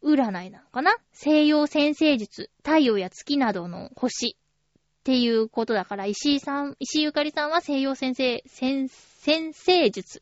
[0.04, 0.98] 占いなのかな？
[1.14, 10.22] 西洋先生術、太陽や月などの星っていうことだから、石井さん、石井ゆかりさんは西洋先生、先、先生術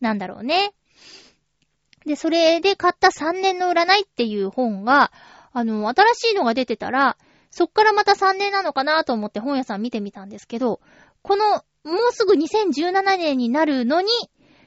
[0.00, 0.74] なんだろうね。
[2.06, 5.10] で、それで買った3年の占いっていう本が、
[5.52, 7.16] あの、新しいのが出てたら、
[7.50, 10.80] そっからまた3年なのかなと思って本屋さん見てみたんですけど、
[11.22, 11.46] この、
[11.84, 14.08] もうすぐ2017年になるのに、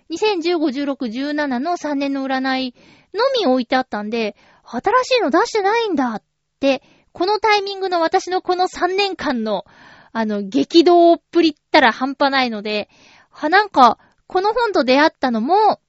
[0.09, 2.75] 2015、16、17の3年の占い
[3.13, 6.23] のみ置いてあったんで、新しいの出してないんだっ
[6.59, 6.81] て、
[7.11, 9.65] このタイミングの私のこの3年間の、
[10.13, 12.89] あの、激動っぷりったら半端ないので、
[13.29, 15.79] は、なんか、この本と出会ったのも、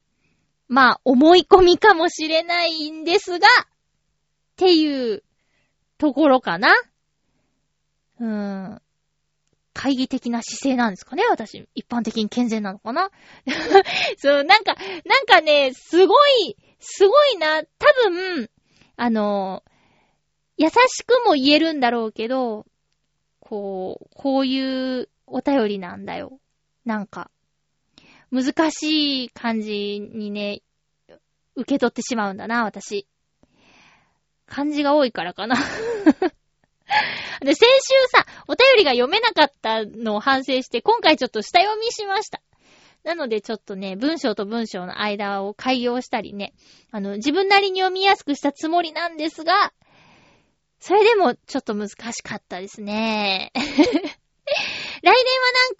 [0.68, 3.66] まあ、思い込みかもしれないんですが、っ
[4.56, 5.22] ていう
[5.96, 6.74] ところかな。
[8.20, 8.82] うーん。
[9.72, 13.10] 会議的な姿勢なんですかね私、一般的に健全なのかな
[14.18, 17.62] そう、なんか、なんかね、すごい、すごいな。
[17.62, 18.50] 多分、
[18.96, 19.62] あの、
[20.56, 22.66] 優しくも言えるんだろうけど、
[23.38, 26.40] こう、こういうお便りなんだよ。
[26.84, 27.30] なんか、
[28.30, 30.60] 難しい感じにね、
[31.56, 33.06] 受け取ってしまうんだな、私。
[34.46, 35.56] 漢字が多いからかな
[37.40, 42.40] で、先週さ、お便りが読めなかったのを反省して、今回ちょっと下読みしました。
[43.04, 46.52] なのでちょっとね、文章と文章の間を改行したりね、
[46.90, 49.72] あの、自分なりに読みやすくしたつもりなんですが、
[50.80, 53.52] それでもちょっと難しかったですね。
[53.54, 53.82] 来年
[55.04, 55.14] は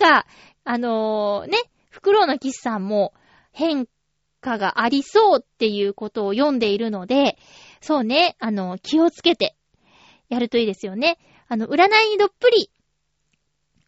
[0.01, 0.27] なんか、
[0.65, 1.59] あのー、ね、
[1.99, 3.13] フクロウのキスさんも
[3.51, 3.89] 変
[4.41, 7.37] 化がありそうっていうことを読んでいるので、
[7.81, 9.57] そうね、あの、気をつけて
[10.29, 11.19] やるといいですよね。
[11.49, 12.71] あの、占いにどっぷり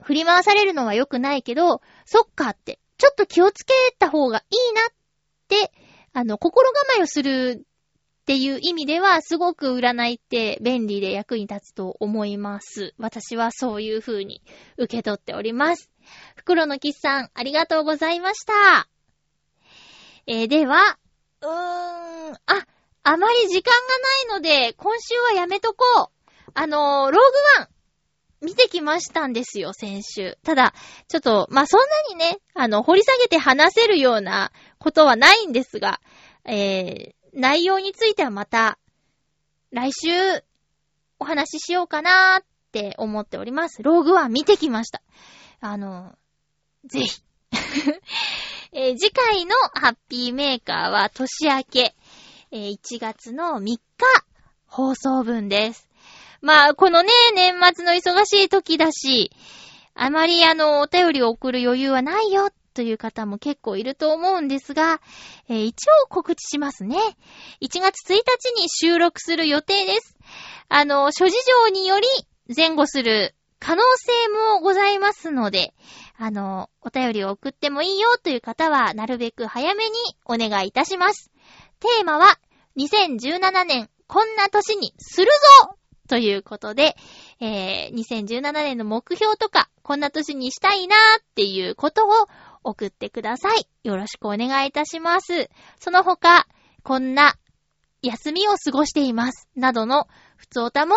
[0.02, 4.92] 振り回されるのは良くないけど、そっかって、ちょっと気をつけた方がいいなっ
[5.46, 5.72] て、
[6.12, 7.64] あの、心構えをする
[8.30, 12.94] っていう意味では、すごく占いって便利で役に立つと思います。
[12.96, 14.40] 私はそういう風に
[14.78, 15.90] 受け取っております。
[16.36, 18.88] 袋のキスさん、ありがとうございました。
[20.28, 20.96] えーでは、
[21.40, 22.38] うーん、あ、
[23.02, 26.50] あまり時間がないので、今週はやめとこう。
[26.54, 27.18] あのーローグ
[27.58, 27.68] ワン、
[28.42, 30.38] 見てきましたんですよ、先週。
[30.44, 30.72] ただ、
[31.08, 36.00] ちょっと、まあ、そんなにね、あの、掘り下げて話せるようなことはないんですが、
[36.44, 38.78] えー、内容についてはまた、
[39.70, 40.08] 来週、
[41.18, 43.82] お話ししようかなーって思っております。
[43.82, 45.02] ローグワン見てきました。
[45.60, 46.16] あの、
[46.86, 47.22] ぜひ。
[48.72, 51.94] えー次回のハッピーメーカーは年明け、
[52.52, 53.80] えー1月の3日
[54.66, 55.88] 放送分です。
[56.40, 59.30] まあ、このね、年末の忙しい時だし、
[59.94, 62.50] あまりあの、お便りを送る余裕はないよ
[62.80, 65.02] という方も結構いると思うんですが、
[65.50, 66.96] えー一応告知しますね。
[67.60, 68.18] 1月1日
[68.58, 70.16] に収録する予定です。
[70.70, 72.06] あの、諸事情により
[72.56, 74.12] 前後する可能性
[74.54, 75.74] もございますので、
[76.16, 79.92] あの、お便りを送ってもいいよという方は、なるべく早めに
[80.24, 81.30] お願いいたします。
[81.80, 82.38] テーマは、
[82.78, 85.26] 2017年、こんな年にする
[85.66, 85.76] ぞ
[86.08, 86.96] ということで、
[87.40, 92.10] えー、2017年の目標とか、こんな年にしたいなーっていうことを
[92.62, 93.66] 送ってください。
[93.84, 95.50] よろしくお願いいたします。
[95.78, 96.46] その他、
[96.82, 97.34] こんな
[98.02, 99.48] 休みを過ごしています。
[99.56, 100.94] などの、ふつおたも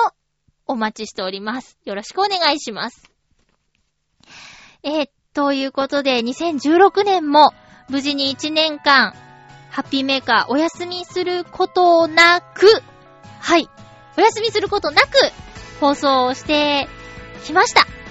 [0.65, 1.77] お待ちしております。
[1.85, 3.11] よろしくお願いします。
[4.83, 7.53] えー、ということで、2016年も
[7.89, 9.13] 無事に1年間、
[9.69, 12.67] ハッピーメーカーお休みすることなく、
[13.39, 13.67] はい、
[14.17, 15.07] お休みすることなく
[15.79, 16.87] 放送をして
[17.43, 18.02] きました。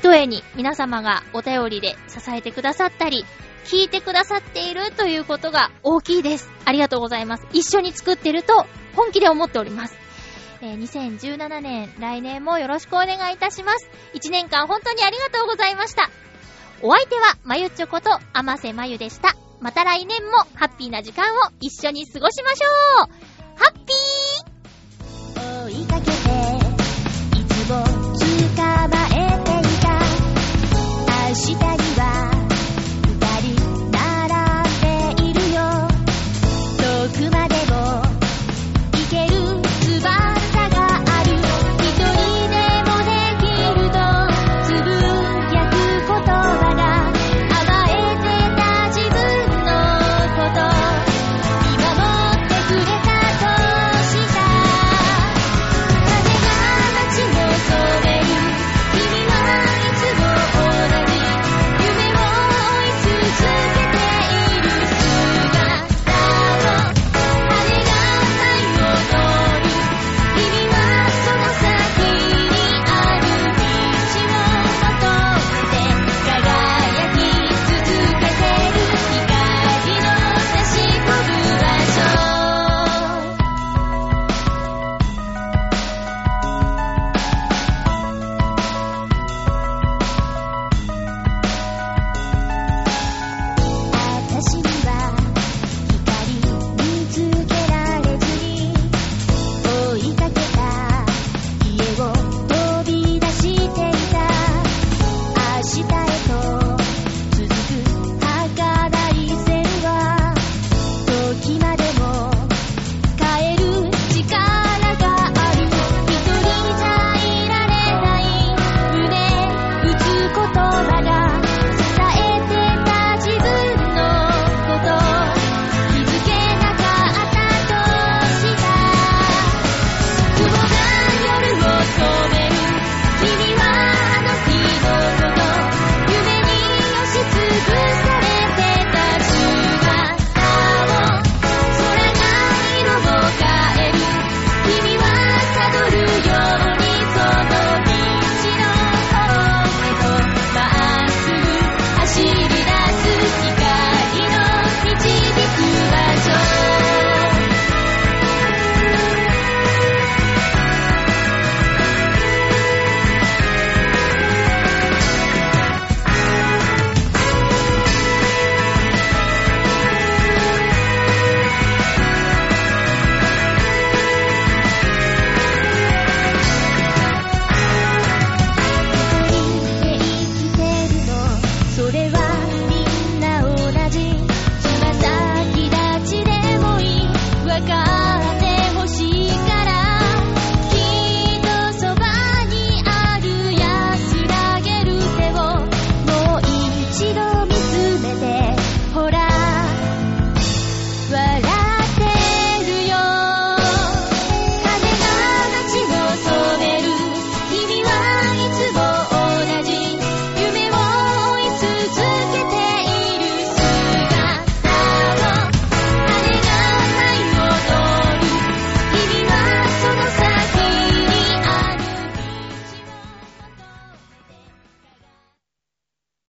[0.00, 3.26] 一重に皆様がお便りで支えてくださったり、
[3.66, 6.48] 聞いてくださっているということが大きいです。
[6.64, 7.46] ありがとうございます。
[7.52, 8.64] 一緒に作ってると
[8.96, 9.94] 本気で思っております。
[10.62, 13.90] えー、2017年、来年もよろしくお願いいたします。
[14.14, 16.08] 1年間本当にありがとうございました。
[16.80, 19.36] お相手は、まゆちょこと、あませまゆでした。
[19.60, 21.28] また来年もハッピーな時間を
[21.60, 23.08] 一緒に過ごしましょう
[23.56, 26.10] ハッピー追いかけて
[27.38, 29.09] いつも近場